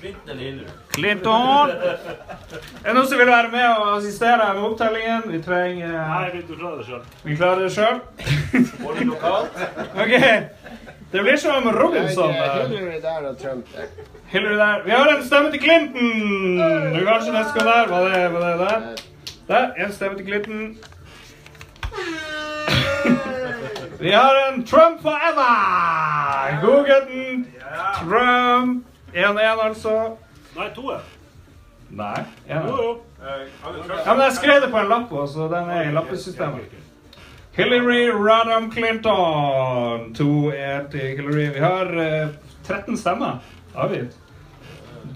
[0.00, 0.66] Clinton Hillary.
[0.94, 1.70] Clinton.
[1.70, 1.96] Er
[2.84, 5.24] det noen som vil være med og assistere med opptellingen?
[5.32, 7.02] Vi trenger Nei, vi klarer det sjøl.
[7.24, 7.98] Vi klarer det sjøl.
[8.84, 9.58] Både lokalt.
[10.02, 10.14] OK.
[11.12, 12.30] Det blir som Robinson.
[12.30, 13.90] Eh, Hillary der og Trump der.
[14.28, 14.82] Hillary der.
[14.84, 16.58] Vi har en stemme til Clinton!
[16.94, 17.88] Du kanskje den skal der?
[17.88, 18.80] Var det, var det der?
[19.48, 19.84] Der.
[19.84, 20.76] En stemme til Clinton.
[24.00, 26.60] Vi har en Trump forever!
[26.62, 27.46] Godgutten.
[27.98, 28.87] Trump.
[29.14, 30.16] 1-1, altså.
[30.56, 31.00] Nei, to er.
[31.90, 32.24] Nei.
[32.48, 32.76] Jo, 1-1.
[32.82, 33.02] jo.
[34.04, 36.76] Ja, men jeg skrev det på en lapp, også, så den er i lappesystemet.
[37.58, 40.12] Hillary Radham Clinton.
[40.14, 41.46] 2-1 til Hillary.
[41.54, 42.28] Vi har eh,
[42.68, 43.40] 13 stemmer
[43.74, 44.14] avgitt.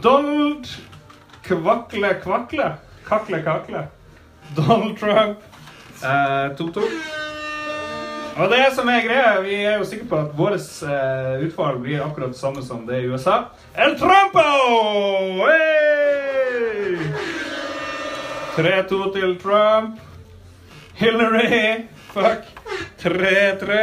[0.02, 0.66] Donald
[1.46, 2.72] Kvakle Kvakle.
[3.06, 3.86] Kakle Kakle.
[4.56, 5.38] Donald Trump.
[6.02, 6.82] eh, 2-2.
[8.32, 12.00] Og det som er greia, vi er jo sikre på at vårt eh, utfall blir
[12.00, 13.42] akkurat det samme som det i USA.
[13.76, 14.44] El Trumpo!
[15.44, 16.96] Hey!
[18.56, 20.00] 3-2 til Trump.
[20.94, 21.84] Hillary.
[22.14, 22.48] Fuck.
[23.02, 23.76] 3-3.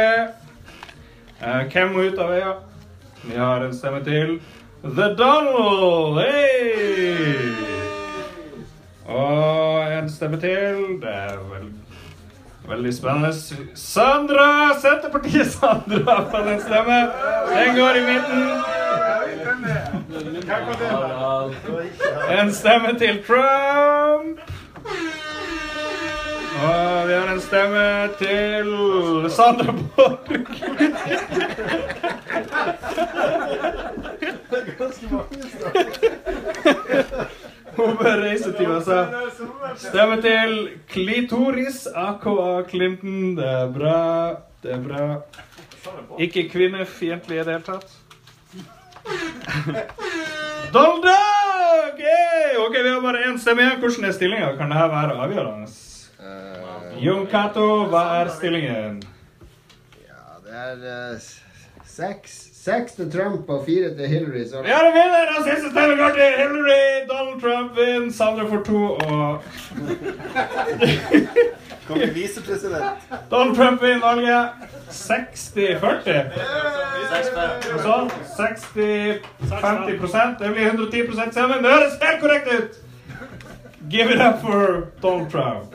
[1.40, 2.54] Eh, hvem må ut av øya?
[3.22, 4.40] Vi har en stemme til.
[4.82, 6.18] The Donald.
[6.24, 7.54] Hey!
[9.06, 10.98] Og en stemme til.
[11.02, 11.70] Det er vel,
[12.70, 13.32] veldig spennende.
[13.74, 14.74] Sandra!
[14.80, 16.98] Senterpartiet Sandra på den stemme.
[17.50, 18.42] Den går i midten.
[22.38, 24.40] En stemme til Trump.
[26.62, 28.66] Og vi har en stemme til
[29.30, 30.62] Sandra Borch.
[37.78, 39.06] altså.
[39.76, 43.36] Stemme til Klitoris, aka Clinton.
[43.36, 44.30] Det er bra.
[44.62, 45.20] Det er bra.
[46.18, 47.96] Ikke kvinnefiendtlig i det hele tatt.
[50.74, 52.00] Donald Duck!
[52.66, 53.78] OK, vi har bare én stemme igjen.
[53.78, 54.56] Hvordan er stillinga?
[54.56, 55.66] Kan dette være avgjørende?
[57.00, 59.02] Jon Cato, hva er stillingen?
[60.04, 61.28] Ja, det er uh,
[61.86, 62.49] seks.
[62.64, 64.44] Seks til Trump og fire til Hillary.
[64.48, 66.84] Så har en vinner av siste stemmekart til Hillary.
[67.08, 68.12] Donald Trump vinner.
[68.12, 69.42] Sandra får to og
[71.86, 72.84] Kan bli visepresident.
[73.30, 74.48] Donald Trump vinner valget.
[74.90, 76.30] 60-40.
[77.86, 78.10] Sånn.
[78.36, 81.62] 60-50 Det blir 110 sammen.
[81.64, 82.70] Det høres helt korrekt ut.
[83.90, 85.72] Give it up for Donald Trump.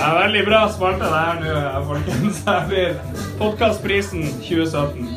[0.00, 2.38] Det er veldig bra spalte det her nå, folkens.
[2.46, 2.94] Her blir
[3.36, 5.10] Podkastprisen 2017.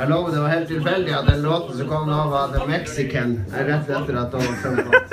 [0.00, 3.36] Jeg lover det var helt tilfeldig at den låten som kom nå, var The Mexican.
[3.54, 5.12] Rett etter at Donald Trump vant.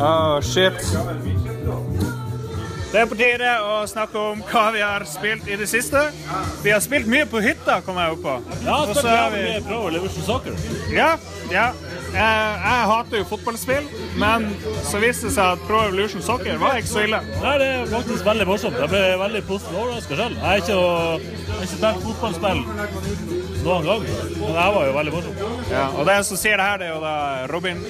[0.00, 0.76] Oh, shit.
[2.92, 6.10] Det er på tide å snakke om hva vi har spilt i det siste.
[6.60, 8.36] Vi har spilt mye på hytta, kom jeg opp på.
[8.66, 10.60] Ja, så har vi Pro Evolution Soccer.
[10.92, 11.14] Ja,
[11.48, 11.70] ja.
[12.10, 13.84] Jeg, jeg hater jo fotballspill,
[14.18, 14.48] men
[14.88, 17.20] så viste det seg at Pro Evolution Soccer var ikke så ille.
[17.42, 18.78] Nei, det er faktisk veldig morsomt.
[18.82, 20.40] Jeg ble veldig positivt overraska selv.
[20.40, 20.80] Jeg har ikke,
[21.60, 22.64] ikke spilt fotballspill
[23.60, 24.04] noen gang,
[24.40, 25.40] men det her var jo veldig morsomt.
[25.70, 27.14] Ja, og den som sier det her, det er jo da
[27.52, 27.82] Robin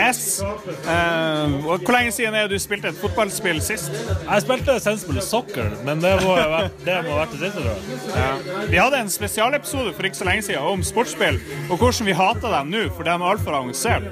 [0.00, 0.20] S.
[0.40, 3.90] Eh, og hvor lenge siden er det du spilte et fotballspill sist?
[4.22, 8.00] Jeg spilte Sensible Soccer, men det må, ha vært- det vært det siste, tror jeg.
[8.14, 8.62] Ja.
[8.70, 12.54] Vi hadde en spesialepisode for ikke så lenge siden om sportsspill, og hvordan vi hater
[12.54, 14.06] dem nå, for de er altfor avansert.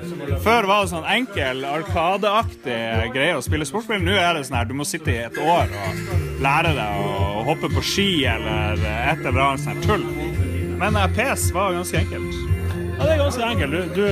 [0.44, 2.78] Før var det sånn enkel, arkadeaktig
[3.14, 4.04] greie å spille sportsspill.
[4.04, 7.44] Nå er det sånn her, du må sitte i et år og lære deg å
[7.48, 10.04] hoppe på ski eller et eller annet sånt tull.
[10.76, 12.40] Men eh, PS var ganske enkelt.
[12.96, 13.94] Ja, det er ganske enkelt.
[13.96, 14.04] Du,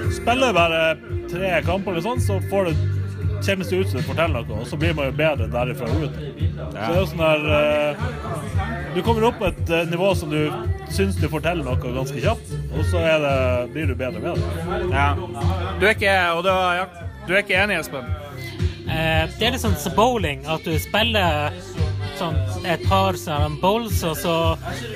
[0.00, 0.82] du spiller bare
[1.30, 2.99] tre kamper eller sånn, så får det
[3.44, 6.16] kjennes det ut som du forteller noe, og så blir man jo bedre derifra ut.
[6.56, 8.04] Så det er jo sånn der eh,
[8.94, 10.40] Du kommer opp på et eh, nivå som du
[10.92, 13.34] syns du forteller noe ganske kjapt, og så er det,
[13.74, 14.80] blir du bedre med det.
[14.92, 15.10] Ja.
[15.80, 16.86] Du er ikke, og da, ja,
[17.26, 18.08] du er ikke enig, Espen?
[18.90, 21.54] Eh, det er litt sånn som bowling, at du spiller
[22.20, 22.36] sånn
[22.68, 24.34] et par sånn bowls, og så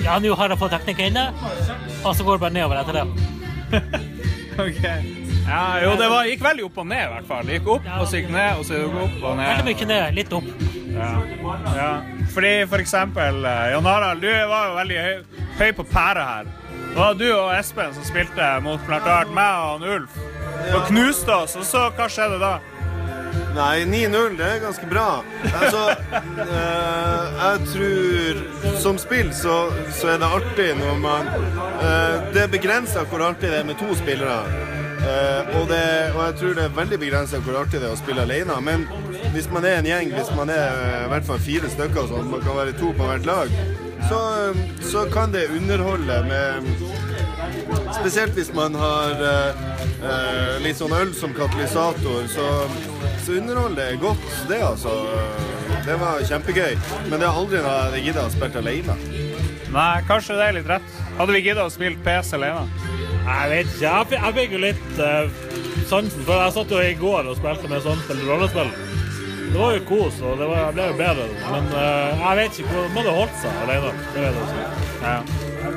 [0.04, 1.28] Ja, nå har jeg fått teknikken inne,
[2.02, 3.06] og så går det bare nedover etter det.
[4.54, 5.23] Ok.
[5.44, 7.46] Ja, jo, det var, gikk veldig opp og ned, i hvert fall.
[7.46, 9.50] Det gikk opp, og så gikk ned, og så gikk opp og ned.
[9.50, 10.50] Veldig mye ned, litt opp.
[10.94, 11.10] Ja.
[11.76, 11.92] ja.
[12.34, 16.52] Fordi for eksempel Jon Jan Harald, du var jo veldig høy, høy på pæra her.
[16.94, 20.20] Det var du og Espen som spilte mot blant annet meg og han Ulf.
[20.74, 22.52] Og knuste oss, og så hva skjedde da?
[23.54, 25.08] Nei, 9-0, det er ganske bra.
[25.46, 25.82] Altså,
[26.58, 28.40] eh, jeg tror
[28.82, 29.58] Som spill så,
[29.94, 33.78] så er det artig når man eh, Det er begrensa hvor artig det er med
[33.82, 34.73] to spillere.
[35.04, 35.84] Eh, og, det,
[36.14, 38.56] og jeg tror det er veldig begrensa hvor artig det er å spille alene.
[38.64, 38.86] Men
[39.34, 42.30] hvis man er en gjeng, hvis man er eh, i hvert fall fire stykker, sånn,
[42.32, 43.52] man kan være to på hvert lag,
[44.08, 46.72] så, eh, så kan det underholde med
[47.94, 52.46] Spesielt hvis man har eh, litt sånn øl som katalysator, så,
[53.24, 54.94] så underholder det godt, det altså.
[55.84, 56.78] Det var kjempegøy.
[57.10, 58.96] Men det er aldri noe jeg gidder å spille alene.
[59.74, 60.98] Nei, kanskje det er litt rett.
[61.18, 62.64] Hadde vi giddet å spille PS alene?
[63.24, 63.84] Jeg vet ikke.
[63.86, 67.38] Jeg fikk, jeg fikk jo litt uh, sansen, for jeg satt jo i går og
[67.40, 68.74] spilte med samspill rollespill.
[69.54, 71.26] Det var jo kos, og det, var, det ble jo bedre.
[71.52, 73.92] Men uh, jeg vet ikke hvor det holdt seg alene.
[74.14, 74.70] Det vet jeg ikke.
[75.04, 75.18] Ja.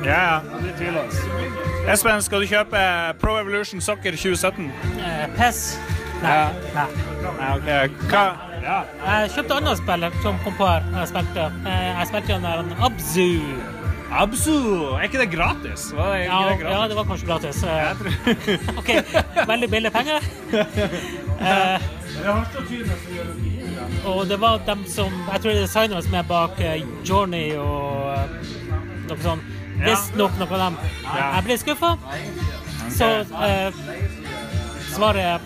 [0.08, 0.60] Ja, ja.
[0.64, 1.58] Litt tvilende.
[1.88, 2.82] Espen, skal du kjøpe
[3.22, 4.68] Pro Evolution Soccer 2017?
[5.00, 5.62] Eh, PES?
[6.24, 6.36] Nei.
[6.76, 6.86] Ja.
[7.24, 7.52] Nei.
[7.54, 7.90] Okay.
[8.12, 8.26] Hva?
[8.66, 8.80] Ja.
[9.06, 10.88] Jeg kjøpte andre spill som kom på her.
[10.98, 13.30] Jeg spilte, eh, jeg spilte den der Abzu.
[14.12, 14.58] Abzu?
[14.96, 15.92] Er ikke det gratis?
[15.96, 16.78] Var ikke Ja, det gratis?
[16.78, 17.64] ja, det var kanskje gratis.
[17.64, 17.96] Eh,
[18.80, 18.90] OK,
[19.48, 20.20] veldig billige penger.
[21.38, 21.78] Uh,
[24.10, 27.52] og det var dem som Jeg tror det er designerne som er bak uh, Journey
[27.62, 28.48] og eh,
[29.12, 29.52] noe sånt.
[29.78, 29.84] Ja.
[29.92, 30.80] Visstnok noe av dem.
[31.06, 31.28] Ja.
[31.36, 31.92] Jeg ble skuffa,
[32.98, 33.70] så eh,
[34.96, 35.40] svaret er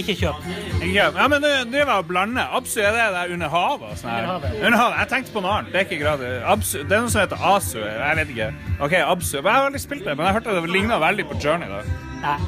[0.00, 0.46] ikke kjøp.
[0.84, 2.44] Ja, ja, men det, det var å blande.
[2.56, 3.90] Absu er det der under havet.
[3.90, 4.24] og Sånn her.
[4.24, 4.58] Under havet.
[4.60, 4.98] Under havet.
[5.02, 5.72] Jeg tenkte på noe annet.
[5.72, 6.34] Det er ikke gratis.
[6.54, 7.78] Absu, det er noe som heter Asu.
[7.84, 8.50] Jeg vet ikke.
[8.80, 9.36] OK, Absu.
[9.38, 11.68] Jeg har aldri spilt det, men jeg hørte det ligna veldig på Journey.
[11.70, 11.78] da.
[12.24, 12.38] Nei.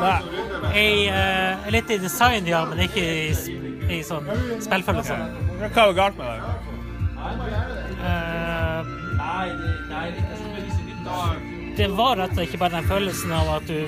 [0.00, 0.20] Nei.
[0.76, 3.30] I, eh, litt i design, ja, men ikke i,
[3.90, 4.26] i sånn
[4.62, 5.16] spillfølelse.
[5.60, 6.38] Hva var galt med det?
[8.00, 8.86] Uh,
[11.76, 13.78] det var rett og slett ikke bare den følelsen av at du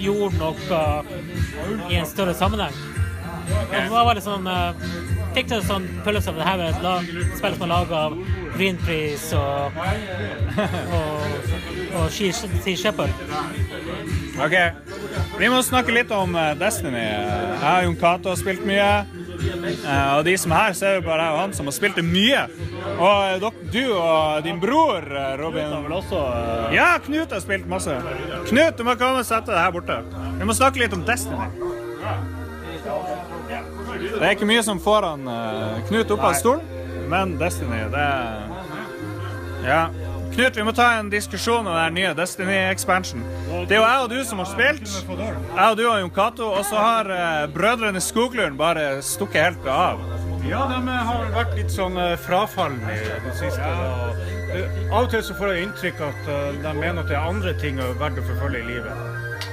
[0.00, 2.74] gjorde noe i en større sammenheng.
[3.70, 4.86] Det var det sånn uh,
[5.36, 8.14] Fikk en sånn følelse av at her er et lag, spill som er laga av
[8.56, 9.76] Greenpeace og,
[10.96, 11.26] og,
[12.00, 13.12] og Sea Shepherd.
[14.40, 14.56] Ok,
[15.36, 17.04] vi må snakke litt om eh, Destiny.
[17.04, 18.88] Jeg og Jon Cato har spilt mye.
[19.40, 21.96] Eh, Og de som er her, ser jo bare jeg og han som har spilt
[22.00, 22.42] det mye.
[22.96, 25.04] Og eh, du og din bror,
[25.40, 26.22] Robin Knut har vel også
[26.74, 27.96] Ja, Knut har spilt masse.
[28.48, 29.98] Knut, du må komme og sette deg her borte.
[30.38, 31.50] Vi må snakke litt om Destiny.
[33.96, 36.62] Det er ikke mye som får han eh, Knut opp av stolen,
[37.10, 38.44] men Destiny, det er
[39.66, 39.80] Ja.
[40.36, 43.22] Knut, vi må ta en diskusjon om den nye Destiny-expansion.
[43.68, 44.84] Det er jo jeg og du som har spilt.
[45.08, 46.50] Jeg og du og Jon Cato.
[46.58, 50.02] Og så har uh, brødrene Skoglund bare stukket helt av.
[50.46, 53.72] Ja, de har vært litt sånn uh, frafallende i det siste.
[53.72, 54.20] Og,
[54.52, 57.30] eh, av og til så får jeg inntrykk at uh, de mener at det er
[57.32, 59.06] andre ting er verdt å forfølge i livet.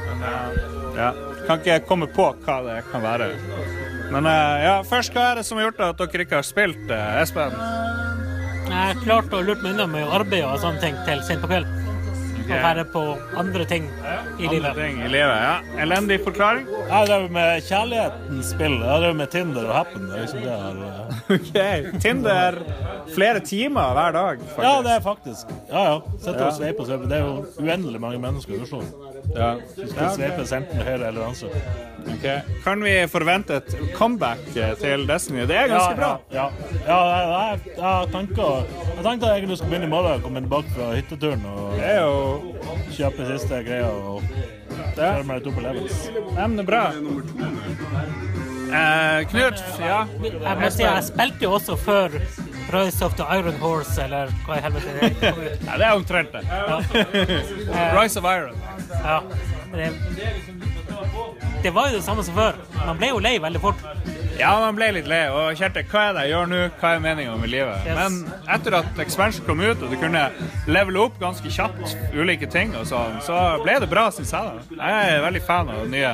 [0.10, 1.14] Men eh, Ja.
[1.48, 3.34] Kan ikke komme på hva det kan være.
[4.14, 6.86] Men eh, ja, først, hva er det som har gjort at dere ikke har spilt,
[6.92, 7.56] eh, Espen?
[8.70, 11.80] Jeg klarte å lure meg unna med arbeid og sånne ting til sent på kveld.
[12.44, 13.02] Og være på
[13.40, 14.76] andre ting i Andre livet.
[14.76, 15.54] ting i livet, ja.
[15.80, 16.66] Elendig forklaring?
[16.90, 18.76] Jeg drev med kjærlighetens spill.
[18.84, 20.10] Jeg drev med Tinder og Happen.
[20.10, 20.82] Det er liksom det her.
[20.90, 21.34] eh,
[21.94, 22.02] OK.
[22.04, 22.60] Tinder
[23.16, 24.68] flere timer hver dag, faktisk.
[24.68, 25.56] Ja, det er faktisk.
[25.72, 25.96] Ja, ja.
[26.20, 27.08] Sitter og sveiper og sveiper.
[27.14, 28.84] Det er jo uendelig mange mennesker i Oslo.
[29.36, 29.56] Ja.
[29.76, 31.50] Du skal vi enten til høyre eller venstre.
[32.14, 32.42] Okay.
[32.64, 35.46] Kan vi forvente et comeback eh, til Destiny?
[35.48, 36.12] Det er ganske bra.
[36.34, 36.80] Ja, ja.
[36.88, 38.68] ja jeg, jeg, jeg, tenker,
[38.98, 42.02] jeg tenkte jeg egentlig skulle begynne i morgen, komme tilbake fra hytteturen og Det er
[42.04, 42.54] jo
[42.94, 44.22] kjøpe siste greia og
[44.94, 46.00] kjøre meg litt opp på levels.
[46.14, 46.84] Nei, men det er bra.
[48.74, 50.00] Eh, Knut, ja.
[50.24, 52.20] Jeg må si, jeg spilte jo også før
[52.74, 55.44] Rise of the Iron Horse, eller hva i helvete det er.
[55.68, 56.44] ja, det er omtrent det.
[57.98, 58.58] Rise of Iron.
[59.04, 59.20] Ja.
[59.74, 59.90] Det,
[61.64, 62.60] det var jo det samme som før.
[62.86, 63.86] Man ble jo lei veldig fort.
[64.40, 65.22] Ja, man ble litt lei.
[65.32, 66.60] Og Kjerte, hva er det jeg gjør nå?
[66.82, 67.86] Hva er meninga med livet?
[67.86, 67.98] Yes.
[68.00, 70.24] Men etter at expansion kom ut, og du kunne
[70.68, 74.64] levele opp ganske kjapt ulike ting og sånn, så ble det bra, syns jeg.
[74.74, 74.80] da.
[74.80, 76.14] Jeg er veldig fan av den nye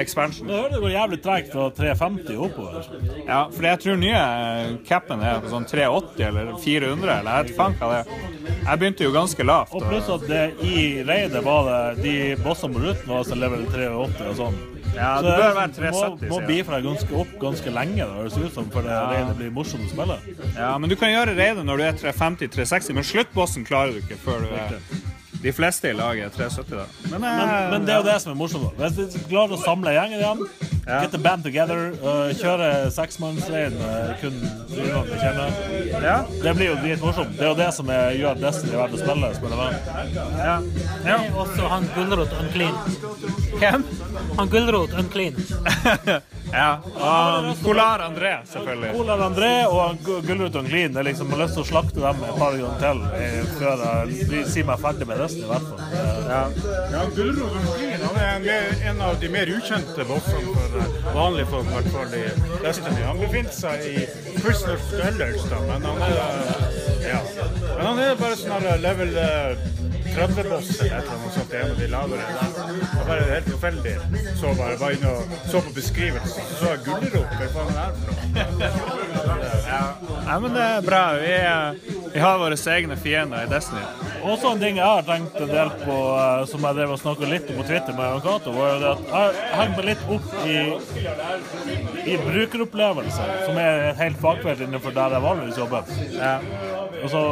[0.00, 0.48] expansion.
[0.48, 2.88] Hører det går jævlig tregt fra 350 og oppover.
[3.28, 4.24] Ja, for jeg tror nye
[4.88, 8.26] capen er på sånn 380 eller 400, eller jeg vet faen hva det er.
[8.68, 9.76] Jeg begynte jo ganske lavt.
[9.76, 13.64] Og pluss at det, i reidet var det de bossene på ruten var også level
[13.72, 14.58] 380 og sånn.
[14.96, 18.14] Ja, Så det bør være må, 370, må må deg ganske opp ganske lenge, da,
[18.22, 19.34] høres ut som, for det Ja.
[19.38, 20.16] blir morsomt å spille.
[20.56, 24.18] Ja, men du kan gjøre raidet når du er 350-360, men sluttbossen klarer du ikke
[24.24, 24.78] før du er
[25.42, 26.86] De fleste i laget er 370, da.
[27.10, 28.80] Men, Men, eh, men det er jo det som er morsomt.
[28.80, 30.48] Hvis vi klarer å samle gjengen igjen,
[30.88, 31.02] Ja.
[31.02, 34.32] get the band together, uh, kjøre seksmannsrein uh, kun
[34.72, 35.52] vi kjenner,
[36.02, 36.24] Ja.
[36.42, 37.36] det blir jo dritmorsomt.
[37.36, 39.34] Det er jo det som er, gjør Destiny verdt å spille.
[39.36, 39.74] spille med.
[40.38, 40.56] Ja.
[41.04, 42.74] Det er også han Gulrot Unclean.
[43.60, 43.84] Hvem?
[44.38, 45.34] Han Gulrot Unclean.
[46.52, 46.80] ja.
[46.96, 48.92] Um, Polar André, selvfølgelig.
[48.96, 50.88] Polar André og Gulrot Unclean.
[50.88, 53.40] Jeg det er liksom, har lyst til å slakte dem et par ganger til eh,
[53.58, 55.44] før jeg sier meg ferdig med Destiny.
[55.44, 55.80] i hvert fall.
[55.92, 56.42] Eh, Ja.
[56.92, 61.46] ja, Unclean han er en, mer- en av de mer ukjente bossene for eh, vanlige
[61.52, 62.24] folk, i hvert fall i
[62.66, 63.02] Destiny.
[63.06, 63.96] Han befinner seg i
[64.42, 67.20] Prisoner of Stellars, da, men han er eh, ja.
[67.76, 69.66] Men han er bare sånn level eh,
[70.08, 71.52] 30-boss eller et eller annet sånt.
[71.54, 72.24] En av de lavere.
[72.28, 73.92] Det var bare helt tilfeldig.
[74.40, 77.36] Så bare var inne og så på beskrivelsen, så så jeg Gulrot.
[77.38, 78.88] Hva faen er det for
[79.36, 79.48] noe?
[79.68, 81.02] Ja, men det er bra.
[81.20, 83.84] Vi, eh, vi har våre egne fiender i Destiny.
[84.28, 87.28] Også en ting jeg har tenkt en del på, eh, som jeg drev og snakka
[87.30, 90.02] litt om på Twitter med Jan Cato, var jo det at jeg henger meg litt
[90.16, 90.56] opp i,
[92.12, 95.94] i brukeropplevelser, som er et helt fagfelt innenfor der jeg vanligvis jobber.
[96.18, 96.34] Ja.
[96.98, 97.22] Altså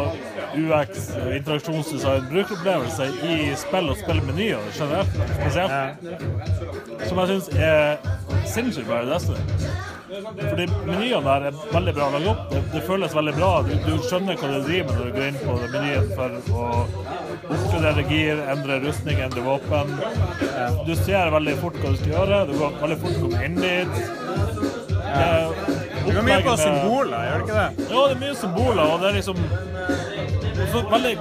[0.57, 6.07] UX, interaksjonsdesign, brukeropplevelse i spill og spillmenyer generelt, spesielt.
[7.09, 9.96] Som jeg syns er sinnssykt bra i Destiny.
[10.07, 12.43] Fordi menyene der er veldig bra laget opp.
[12.53, 13.51] Det, det føles veldig bra.
[13.67, 16.67] Du, du skjønner hva du driver med når du går inn på menyen for å
[17.57, 19.91] oppgradere gir, endre rustning, endre våpen.
[20.47, 22.41] Eh, Du ser veldig fort hva du skal gjøre.
[22.51, 23.99] Du går veldig fort komme inn dit.
[25.07, 25.75] Eh,
[26.07, 27.87] Du er mye på symboler, gjør du ikke det?
[27.91, 29.41] ja, det er mye symboler, og det er liksom
[30.71, 31.13] så veldig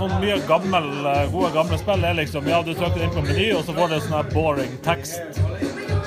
[0.00, 3.46] sånn mye gammel, eh, gode gamle spill er liksom Ja, du trykker inn på meny,
[3.56, 5.40] og så får du sånn her boring tekst.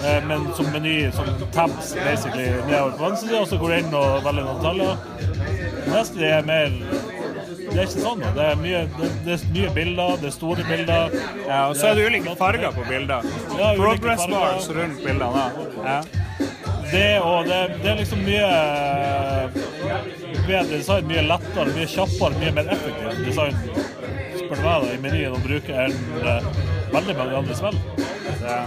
[0.05, 3.77] Eh, men som meny, som tabs, basically, nedover på venstre side, og så går du
[3.77, 4.95] inn og velger noen detaljer.
[5.89, 6.73] Neste er mer
[7.65, 8.21] Det er ikke sånn.
[8.21, 8.29] da.
[8.35, 11.15] Det er mye, det, det er mye bilder, det er store bilder.
[11.47, 13.25] Ja, og så er det ulike farger på bilder.
[13.59, 15.47] Ja, Progress bars rundt bildene.
[15.83, 15.97] Ja.
[16.91, 19.57] Det og det, det er liksom mye eh,
[20.45, 23.57] bedre design, mye lettere, mye kjappere, mye mer effektivt design
[24.45, 26.49] spør du meg da, i menyen å bruke enn eh,
[26.93, 27.79] veldig mange andre spill.
[28.45, 28.59] Ja.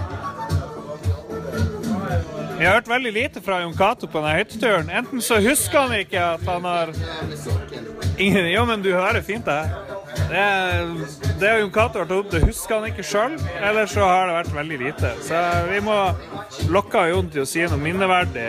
[2.58, 4.88] Vi har hørt veldig lite fra Jon Cato på denne hytteturen.
[4.90, 6.90] Enten så husker han ikke at han har
[8.18, 9.60] Ingen Jo, men du hører fint det.
[10.28, 10.46] Det,
[11.38, 13.36] det Jon Cato har tatt opp, det husker han ikke sjøl.
[13.62, 15.12] Eller så har det vært veldig lite.
[15.22, 16.00] Så vi må
[16.74, 18.48] lokke Jon til å si noe minneverdig.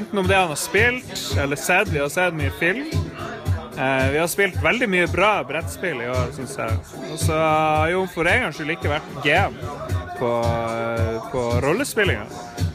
[0.00, 1.94] Enten om det han har spilt, eller sett.
[1.94, 2.90] Vi har sett mye film.
[3.78, 6.76] Eh, vi har spilt veldig mye bra brettspill i år, syns jeg.
[7.10, 9.56] Og så har jo for en gangs skyld ikke vært GM
[10.20, 12.28] på, eh, på rollespillinga.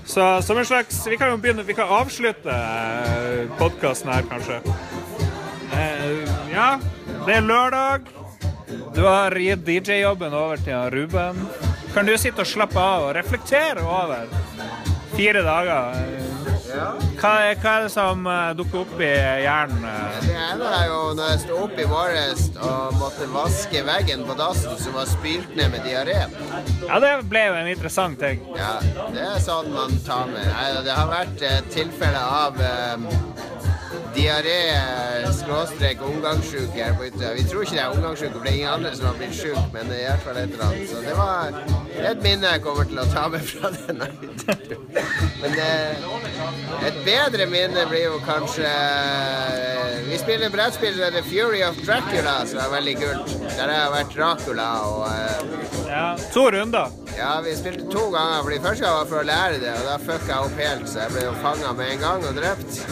[0.09, 2.55] Så som en slags Vi kan jo begynne Vi kan avslutte
[3.57, 4.59] podkasten her, kanskje.
[5.73, 6.79] Eh, ja,
[7.25, 8.01] det er lørdag.
[8.95, 11.47] Du har gitt DJ-jobben over til Ruben.
[11.93, 14.27] Kan du sitte og slappe av og reflektere over
[15.19, 16.27] fire dager?
[17.19, 19.09] Hva hva er det som eh, dukker opp i
[19.43, 19.81] hjernen?
[19.89, 20.19] eh?
[20.23, 24.37] Det ene er jo når jeg sto opp i morges og måtte vaske veggen på
[24.39, 26.21] dassen som var spylt ned med diaré.
[26.85, 28.45] Ja, det ble jo en interessant ting.
[28.55, 28.77] Ja,
[29.15, 30.47] det er sånn man tar med.
[30.87, 32.61] Det har vært et tilfelle av
[32.95, 33.09] um,
[34.19, 34.59] diaré
[35.39, 37.31] skråstrek omgangssjuk her på Utøya.
[37.37, 39.59] Vi tror ikke det er omgangssjuk, for det er ingen andre som har blitt sjuk,
[39.73, 40.89] men det er i hvert fall et eller annet.
[40.91, 44.85] Så det var et minne jeg kommer til å ta med fra denne hytteturen.
[45.39, 46.09] Men eh,
[46.89, 52.35] et bedre minne blir jo kanskje eh, Vi spiller brettspill som heter Fury of Dracula,
[52.49, 53.35] som er veldig kult.
[53.45, 55.55] Der har jeg vært Dracula og eh,
[55.89, 56.03] Ja,
[56.33, 56.91] to runder.
[57.17, 59.97] ja, vi spilte to ganger, fordi første gang var for å lære det, og da
[60.03, 62.83] fucka jeg opp helt, så jeg ble jo fanga med en gang og drept.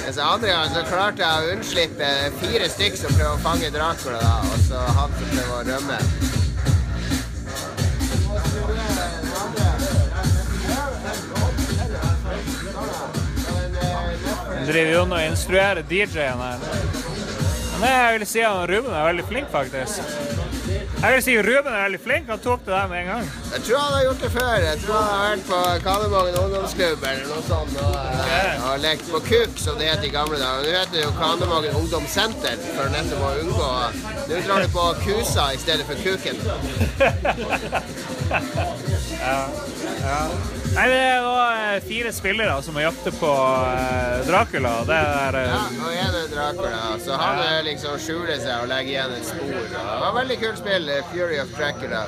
[0.00, 2.08] Mens andre gang så klarte jeg å unnslippe
[2.40, 5.98] fire stykk som prøver å fange Dracula, da, og så han som prøver å rømme.
[14.52, 16.66] Han driver jo og instruerer DJ-en her.
[17.80, 20.51] Men jeg vil si at Ruben er veldig flink, faktisk.
[21.02, 22.28] Jeg vil si Ruben er veldig flink.
[22.30, 23.24] Han tok det der med en gang.
[23.54, 24.52] Jeg tror han har gjort det før.
[24.64, 28.52] Jeg tror han har vært på Kanemangen ungdomsklubb eller noe sånt og, okay.
[28.68, 30.62] og lekt på kuk, som det het i gamle dager.
[30.62, 33.70] Nå heter det jo Kanemangen ungdomssenter, for nettopp å unngå
[34.30, 36.38] Nå drar du på kusa i stedet for kuken.
[39.22, 39.36] Ja.
[40.02, 40.18] ja.
[40.72, 43.30] Nei, det var eh, fire spillere som jakter på
[43.68, 44.72] eh, Dracula.
[44.88, 49.16] Det er eh, Ja, en er Dracula, så han liksom skjuler seg og legger igjen
[49.18, 49.54] et spor.
[49.76, 52.06] Det var veldig kult spill, Fury of Dracula.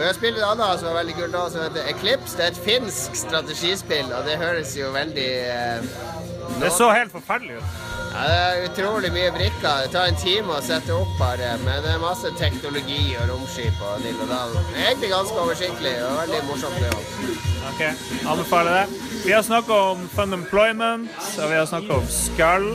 [0.00, 2.36] Vi har spilt et annet som var veldig kult, også, som heter Eclipse.
[2.38, 5.88] Det er et finsk strategispill, og det høres jo veldig eh,
[6.62, 7.89] Det så helt forferdelig ut.
[8.10, 9.84] Ja, det er utrolig mye brikker.
[9.84, 13.78] Det tar en time å sette opp bare, men det er masse teknologi og romskip
[13.86, 14.56] og dill og dall.
[14.74, 16.80] Egentlig ganske oversiktlig og veldig morsomt.
[16.82, 17.36] det også.
[17.70, 17.80] Ok,
[18.32, 19.06] anbefaler det.
[19.24, 22.68] Vi har snakka om Fun Employment, og vi har snakka om Skull.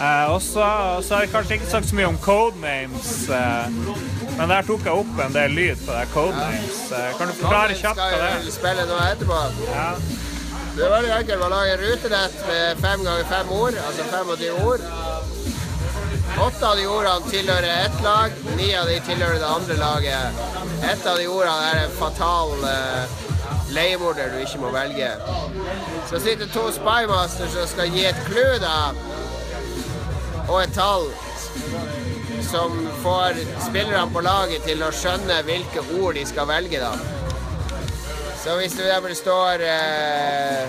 [0.00, 3.66] Eh, også, og så har vi kanskje ikke sagt så mye om codenames, eh,
[4.38, 6.80] men der tok jeg opp en del lyd på det codenames.
[6.92, 8.46] Eh, kan du forklare kjapt hva det skal er?
[8.48, 9.42] jo spille noe etterpå.
[9.70, 9.90] Ja.
[10.76, 11.40] Det er veldig enkelt.
[11.40, 14.80] Man lager rutenett med fem ganger fem ord, altså 25 ord.
[16.46, 20.42] Åtte av de ordene tilhører ett lag, ni av de tilhører det andre laget.
[20.90, 23.16] Ett av de ordene er en fatal uh,
[23.72, 25.08] leiemorder du ikke må velge.
[26.10, 28.92] Så sitter to spymasters som skal gi et clue, da,
[30.44, 31.08] og et tall
[32.50, 37.15] som får spillerne på laget til å skjønne hvilke ord de skal velge, da.
[38.46, 40.66] Så hvis det hvor det står uh,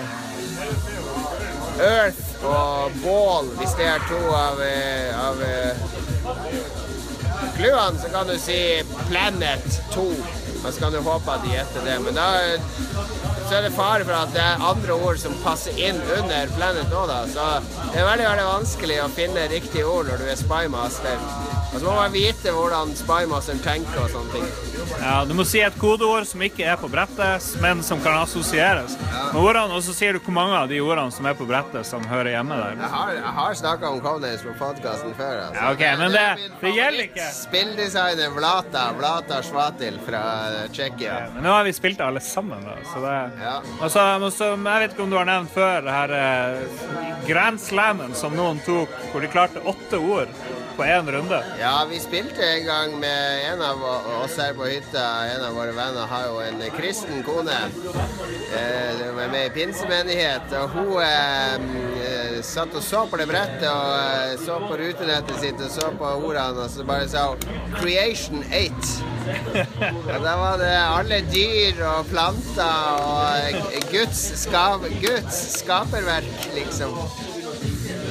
[1.78, 5.78] Earth og Ball, hvis det er to av, eh, av eh,
[7.54, 8.58] clouene, så kan du si
[9.06, 10.08] Planet 2.
[10.08, 11.96] Og så kan du håpe at de gjetter det.
[12.02, 12.26] Men da
[13.46, 16.90] så er det fare for at det er andre ord som passer inn under Planet
[16.90, 17.22] nå, da.
[17.30, 17.46] Så
[17.92, 21.22] det er veldig, veldig vanskelig å finne riktige ord når du er spymaster.
[21.68, 24.46] Og så må man vite hvordan spymasteren tenker og sånne ting.
[25.02, 28.96] Ja, du må si et kodeord som ikke er på brettet, men som kan assosieres
[29.38, 32.30] og så sier du hvor mange av de ordene som er på brettet, som hører
[32.32, 32.76] hjemme der.
[32.80, 35.34] Jeg har, jeg har snakka om Codenames på podkasten før.
[35.44, 35.60] Altså.
[35.60, 37.26] Ja, ok, men det- det gjelder ikke.
[37.36, 40.22] Spilldesigner Vlata, Vlata Svatil fra
[40.72, 41.18] Tsjekkia.
[41.34, 42.76] Men nå har vi spilt alle sammen, da.
[42.92, 43.60] Så det Ja.
[43.80, 48.14] altså, så, jeg vet ikke om du har nevnt før det her eh, Grand Slammen
[48.14, 50.28] som noen tok, hvor de klarte åtte ord
[50.78, 51.38] på én runde.
[51.58, 53.82] Ja, vi spilte en gang med en av
[54.22, 55.04] oss her på hytta.
[55.34, 57.56] En av våre venner har jo en kristen kone.
[58.54, 60.52] Eh, Hun er med i pinsemenighet.
[60.60, 61.54] Og hun eh,
[62.06, 65.90] eh, satt og så på det brettet og eh, så på rutenettet sitt og så
[65.98, 67.42] på ordene, og så bare sa hun
[67.74, 69.02] 'Creation 8'.
[70.14, 76.96] Og da var det alle dyr og planter og Guds, skap, Guds skaperverk, liksom.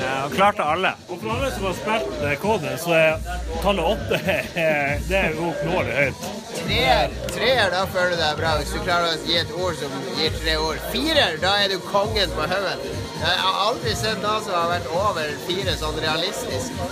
[0.01, 0.93] Ja, og klarte alle.
[1.07, 3.29] Og for alle som har spilt koden, så er
[3.63, 4.19] tallet åtte
[4.63, 6.27] eh, det er jo knålig høyt.
[6.57, 9.93] Treer, treer, da føler du deg bra hvis du klarer å gi et ord som
[10.17, 10.81] gir tre ord.
[10.93, 12.83] Firer, da er du kongen på haugen.
[13.17, 16.83] Jeg har aldri sett noen som har vært over fire sånn realistisk.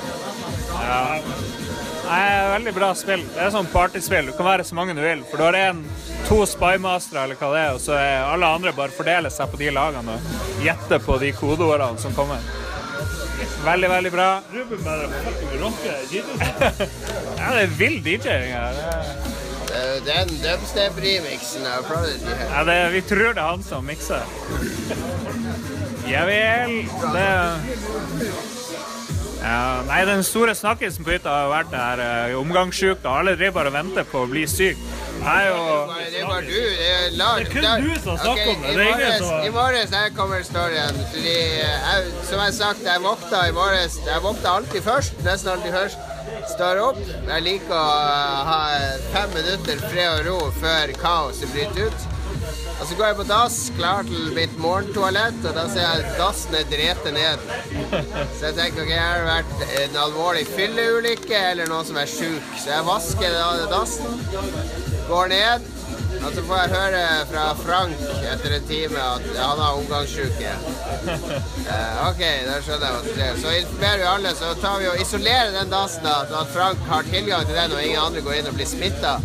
[0.75, 1.03] Ja.
[2.05, 3.23] Nei, veldig bra spill.
[3.33, 4.27] Det er sånn partyspill.
[4.29, 5.23] Du kan være så mange du vil.
[5.29, 5.81] For du har en,
[6.27, 9.59] to spymastere eller hva det er, og så er alle andre bare fordeler seg på
[9.61, 12.45] de lagene og gjetter på de kodeordene som kommer.
[13.65, 14.27] Veldig, veldig bra.
[14.53, 15.09] Ruben bare
[15.61, 15.97] rocker.
[17.39, 18.73] Ja, det er vill DJ-ing her.
[18.75, 22.45] Det er- Den dubstep-remixen av Prodigy her.
[22.53, 24.23] Ja, det, vi tror det er han som mikser.
[26.07, 26.75] Ja vel.
[27.15, 27.25] Det
[29.41, 33.05] ja, Nei, den store snakkisen på hytta har vært her eh, omgangssjuke.
[33.09, 34.79] Alle driver bare og venter på å bli syk.
[35.23, 35.59] Er jo
[36.11, 36.47] Det bare du.
[36.51, 38.73] Det er, Lars, Det er kun du som snakker om det.
[38.75, 40.95] Det er ingen som- i morges her kommer storyen.
[41.11, 45.13] Fordi jeg, som jeg har sagt, jeg våkna i morges Jeg våkna alltid først.
[45.23, 45.97] Nesten alltid først.
[46.55, 46.97] Står opp.
[47.27, 47.85] Jeg liker å
[48.49, 48.59] ha
[49.13, 52.11] fem minutter fred og ro før kaoset bryter ut.
[52.81, 56.55] Og så går jeg på dass, klar til mitt morgentoalett, og da ser jeg dassen
[56.59, 57.39] er drete ned.
[58.35, 62.43] Så jeg tenker ok, har det vært en alvorlig fylleulykke eller noen som er sjuk.
[62.59, 64.19] Så jeg vasker da dassen,
[65.09, 65.65] går ned,
[66.25, 70.55] og så får jeg høre fra Frank etter en time at han har omgangssjuke.
[71.65, 73.37] Eh, ok, da skjønner jeg hva som skjer.
[73.41, 76.83] Så informerer vi alle, så tar vi og isolerer den dassen, da, så at Frank
[76.91, 79.15] har tilgang til den, og ingen andre går inn og blir smitta.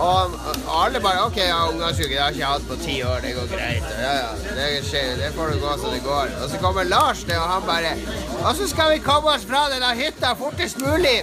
[0.00, 0.34] Og,
[0.66, 3.34] og alle bare OK, ja, ungdomsuke, det har ikke jeg hatt på ti år, det
[3.36, 3.88] går greit.
[4.00, 6.32] Ja, ja, det skjer, det får du gå som det går.
[6.40, 7.92] Og så kommer Lars ned, og han bare
[8.40, 11.18] Og så skal vi komme oss fra denne hytta fortest mulig,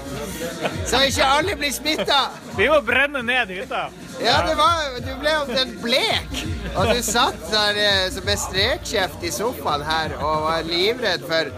[0.86, 2.28] så ikke alle blir smitta.
[2.58, 3.88] Vi må brenne ned hytta.
[4.22, 6.45] Ja, det var, du ble omtrent blek.
[6.78, 11.49] Og du satt der med som en strekkjeft i sofaen her og var livredd for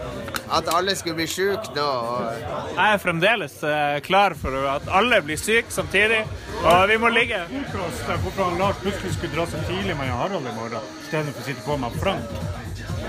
[0.50, 1.86] at alle skulle bli syke nå.
[1.86, 2.40] Og
[2.76, 6.22] Jeg er fremdeles eh, klar for at alle blir syke samtidig,
[6.62, 7.42] og vi må ligge.
[7.74, 11.78] Hvorfor Lars plutselig skulle dra så tidlig med Harald i morgen, istedenfor å sitte på
[11.80, 12.59] med Frank.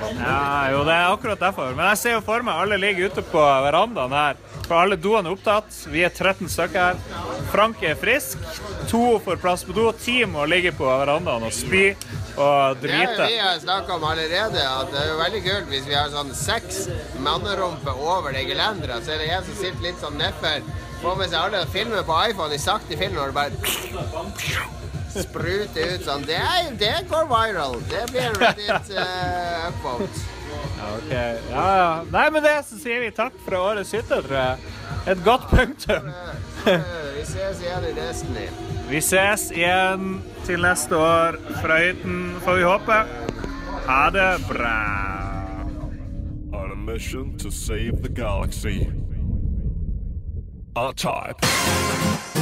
[0.02, 1.74] Ja, jo, det er akkurat derfor.
[1.76, 4.40] Men jeg ser jo for meg alle ligger ute på verandaen her.
[4.68, 5.76] For alle doene er opptatt.
[5.92, 7.30] Vi er 13 stykker her.
[7.52, 8.42] Frank er frisk.
[8.92, 9.90] To får plass på do.
[10.04, 11.92] Ti må ligge på verandaen og spy
[12.38, 12.82] og drite.
[12.82, 13.28] det drite.
[13.28, 16.32] vi har snakka om allerede, at det er jo veldig kult hvis vi har sånn
[16.36, 16.86] seks
[17.20, 20.70] mannerumper over det gelenderet, så er det en som sitter litt sånn nedfor,
[21.02, 24.81] får med seg alle filmer på iPhone i sakte film når det bare
[25.16, 26.28] spruter ut sånn.
[26.28, 27.80] Det, er, det går viral.
[27.92, 30.28] Det blir Reddit uh, upvote.
[30.52, 31.12] Ja, ok.
[31.52, 31.90] Ja, ja.
[32.12, 33.94] Nei, med det så sier vi takk for årets
[34.38, 34.78] jeg.
[35.12, 36.10] Et godt punktum.
[36.66, 38.48] Vi ses igjen i Destiny.
[38.90, 43.00] Vi ses igjen til neste år fra hytten, får vi håpe.
[43.88, 44.76] Ha det bra.
[46.54, 48.90] On a mission to save the galaxy.
[50.76, 51.42] R-Type.
[52.36, 52.41] to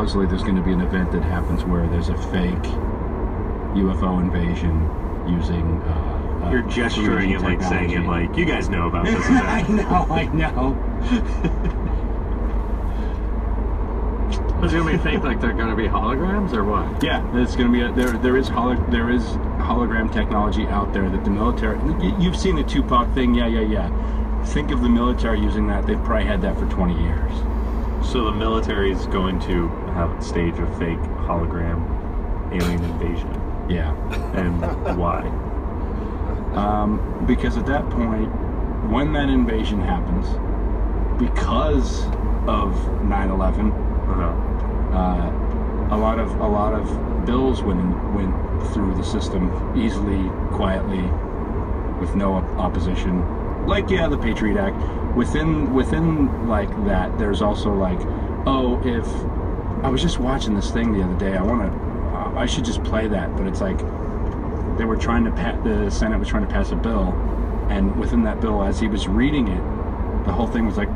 [0.00, 2.72] supposedly there's going to be an event that happens where there's a fake
[3.76, 4.80] UFO invasion
[5.28, 5.82] using.
[5.82, 9.16] Uh, uh, You're gesturing it like saying it like you guys know about this.
[9.28, 10.72] I know, I know.
[14.64, 15.22] Is it gonna be fake?
[15.22, 17.02] Like they're gonna be holograms or what?
[17.02, 18.16] Yeah, it's going to be a, there.
[18.16, 19.22] There is holo, there is
[19.60, 21.78] hologram technology out there that the military.
[22.18, 24.44] You've seen the Tupac thing, yeah, yeah, yeah.
[24.46, 25.86] Think of the military using that.
[25.86, 27.32] They've probably had that for 20 years.
[28.02, 29.68] So the military is going to
[30.00, 30.98] have stage of fake
[31.28, 31.78] hologram
[32.52, 33.30] alien invasion.
[33.68, 33.94] Yeah.
[34.34, 34.60] And
[34.98, 35.22] why?
[36.54, 38.28] Um, because at that point,
[38.90, 40.26] when that invasion happens,
[41.20, 42.04] because
[42.48, 42.74] of
[43.04, 43.72] 9/11,
[44.92, 50.28] uh, a lot of a lot of bills went in, went through the system easily,
[50.56, 51.02] quietly,
[52.00, 53.66] with no op- opposition.
[53.66, 54.76] Like yeah, the Patriot Act.
[55.14, 58.00] Within within like that, there's also like,
[58.46, 59.06] oh, if
[59.82, 62.84] I was just watching this thing the other day, I want to, I should just
[62.84, 63.78] play that, but it's like
[64.76, 67.14] they were trying to pa- the Senate was trying to pass a bill,
[67.70, 69.62] and within that bill, as he was reading it,
[70.26, 70.88] the whole thing was like,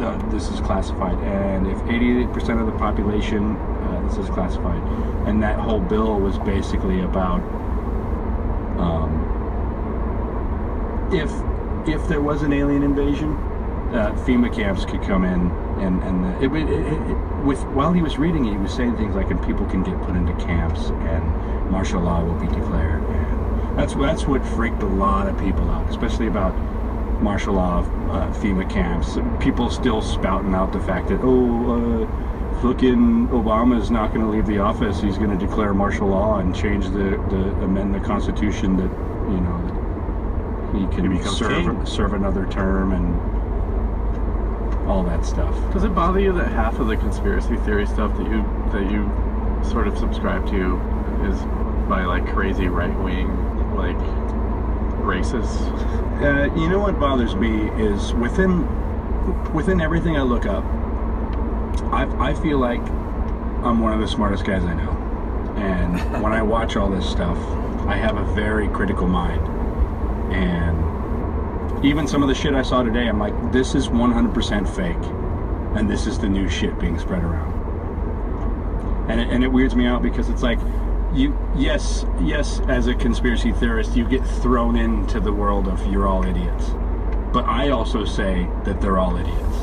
[0.00, 4.82] uh, "This is classified," and if 88% of the population, uh, this is classified,
[5.26, 7.40] and that whole bill was basically about
[8.78, 9.12] um,
[11.12, 11.30] if
[11.86, 13.32] if there was an alien invasion,
[13.92, 17.92] uh, FEMA camps could come in, and and the, it, it, it, it, with while
[17.92, 20.32] he was reading it, he was saying things like, "And people can get put into
[20.44, 25.38] camps, and martial law will be declared." And that's that's what freaked a lot of
[25.38, 26.54] people out, especially about
[27.22, 29.16] martial law, uh, FEMA camps.
[29.42, 32.04] People still spouting out the fact that oh.
[32.04, 32.30] Uh,
[32.62, 33.28] Looking,
[33.74, 34.98] is not going to leave the office.
[35.02, 38.90] He's going to declare martial law and change the, the amend the Constitution that
[39.28, 39.84] you know that
[40.72, 41.84] he can serve king.
[41.84, 43.43] serve another term and
[44.86, 45.54] all that stuff.
[45.72, 48.42] Does it bother you that half of the conspiracy theory stuff that you
[48.72, 49.10] that you
[49.70, 50.76] sort of subscribe to
[51.24, 51.40] is
[51.88, 53.28] by like crazy right wing
[53.74, 53.96] like
[55.04, 55.70] racists?
[56.22, 58.64] Uh, you know what bothers me is within
[59.52, 60.64] within everything I look up,
[61.92, 64.90] I, I feel like I'm one of the smartest guys I know,
[65.56, 67.38] and when I watch all this stuff,
[67.86, 69.40] I have a very critical mind,
[70.32, 70.73] and
[71.84, 74.96] even some of the shit I saw today, I'm like, this is 100% fake,
[75.78, 79.86] and this is the new shit being spread around, and it, and it weirds me
[79.86, 80.58] out because it's like.
[81.12, 86.08] You yes yes as a conspiracy theorist you get thrown into the world of you're
[86.08, 86.70] all idiots,
[87.32, 89.56] but I also say that they're all idiots.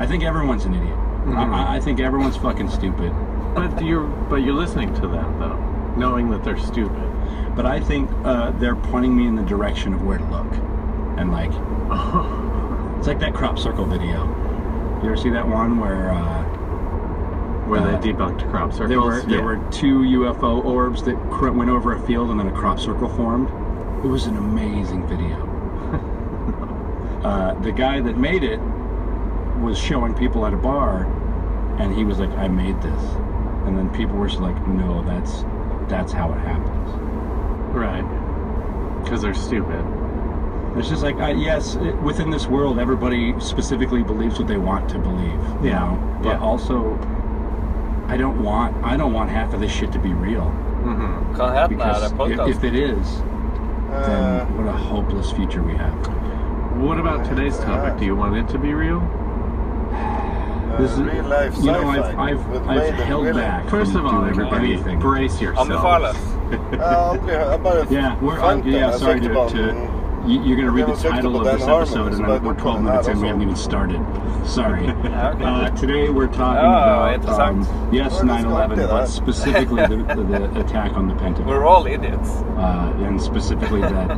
[0.00, 0.98] I think everyone's an idiot.
[1.28, 3.12] I, I think everyone's fucking stupid.
[3.54, 5.56] But you're but you're listening to them though,
[5.96, 7.10] knowing that they're stupid.
[7.54, 10.52] But I think uh, they're pointing me in the direction of where to look,
[11.16, 11.50] and like
[12.98, 14.24] it's like that crop circle video.
[15.02, 16.42] You ever see that one where uh,
[17.66, 18.88] Where uh, they debunked crop circles.
[18.88, 19.44] There were there Yeah.
[19.44, 23.08] were two UFO orbs that cr- went over a field and then a crop circle
[23.08, 23.48] formed.
[24.04, 25.36] It was an amazing video.
[27.24, 28.60] uh, the guy that made it
[29.60, 31.04] was showing people at a bar,
[31.78, 33.02] and he was like, "I made this,"
[33.66, 35.44] and then people were just like, "No, that's
[35.88, 36.90] that's how it happens."
[37.74, 38.04] Right.
[39.02, 39.84] Because they're stupid.
[40.78, 44.88] It's just like, uh, yes, it, within this world, everybody specifically believes what they want
[44.90, 45.40] to believe.
[45.62, 46.20] You Yeah, know?
[46.22, 46.40] But yeah.
[46.40, 46.98] also,
[48.08, 50.52] I don't want I don't want half of this shit to be real.
[51.36, 52.48] Kan hete Because det if, podcast.
[52.50, 53.06] if it is,
[54.06, 55.94] then what a hopeless future we have.
[56.82, 57.98] What about today's topic?
[57.98, 59.00] Do you want it to be real?
[60.78, 63.66] This is, real life you know, I've, I've, I've held back.
[63.70, 64.98] First of all, doing everybody, anything.
[65.00, 65.70] brace yourselves.
[65.70, 66.16] Anbefales.
[66.72, 68.72] Ja, aldri, jeg bare Yeah, we're fant uh, den.
[68.72, 68.92] yeah.
[68.98, 69.95] Sorry søkte to, på to
[70.26, 73.08] you, you're gonna read Jeg the title of this episode, and we're 12 den minutes
[73.08, 73.20] in.
[73.20, 74.00] We haven't even started.
[74.44, 74.86] Sorry.
[75.46, 77.60] Uh, today we're talking Oh, about um,
[77.92, 79.08] yes, 9/11, not but that.
[79.08, 80.22] specifically the, the,
[80.54, 81.46] the attack on the Pentagon.
[81.46, 82.30] We're all idiots.
[82.56, 84.10] uh, and specifically that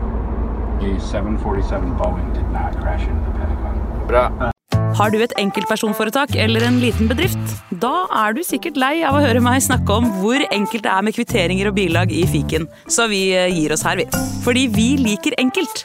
[0.88, 4.06] a 747 Boeing did not crash into the Pentagon.
[4.06, 4.52] Bra.
[4.98, 7.38] Har du et enkeltpersonforetak eller en liten bedrift?
[7.82, 11.04] Da er du sikkert lei av å høre meg snakke om hvor enkelt det er
[11.06, 14.08] med kvitteringer og bilag i fiken, så vi eh, gir oss her, vi.
[14.46, 15.84] Fordi vi liker enkelt.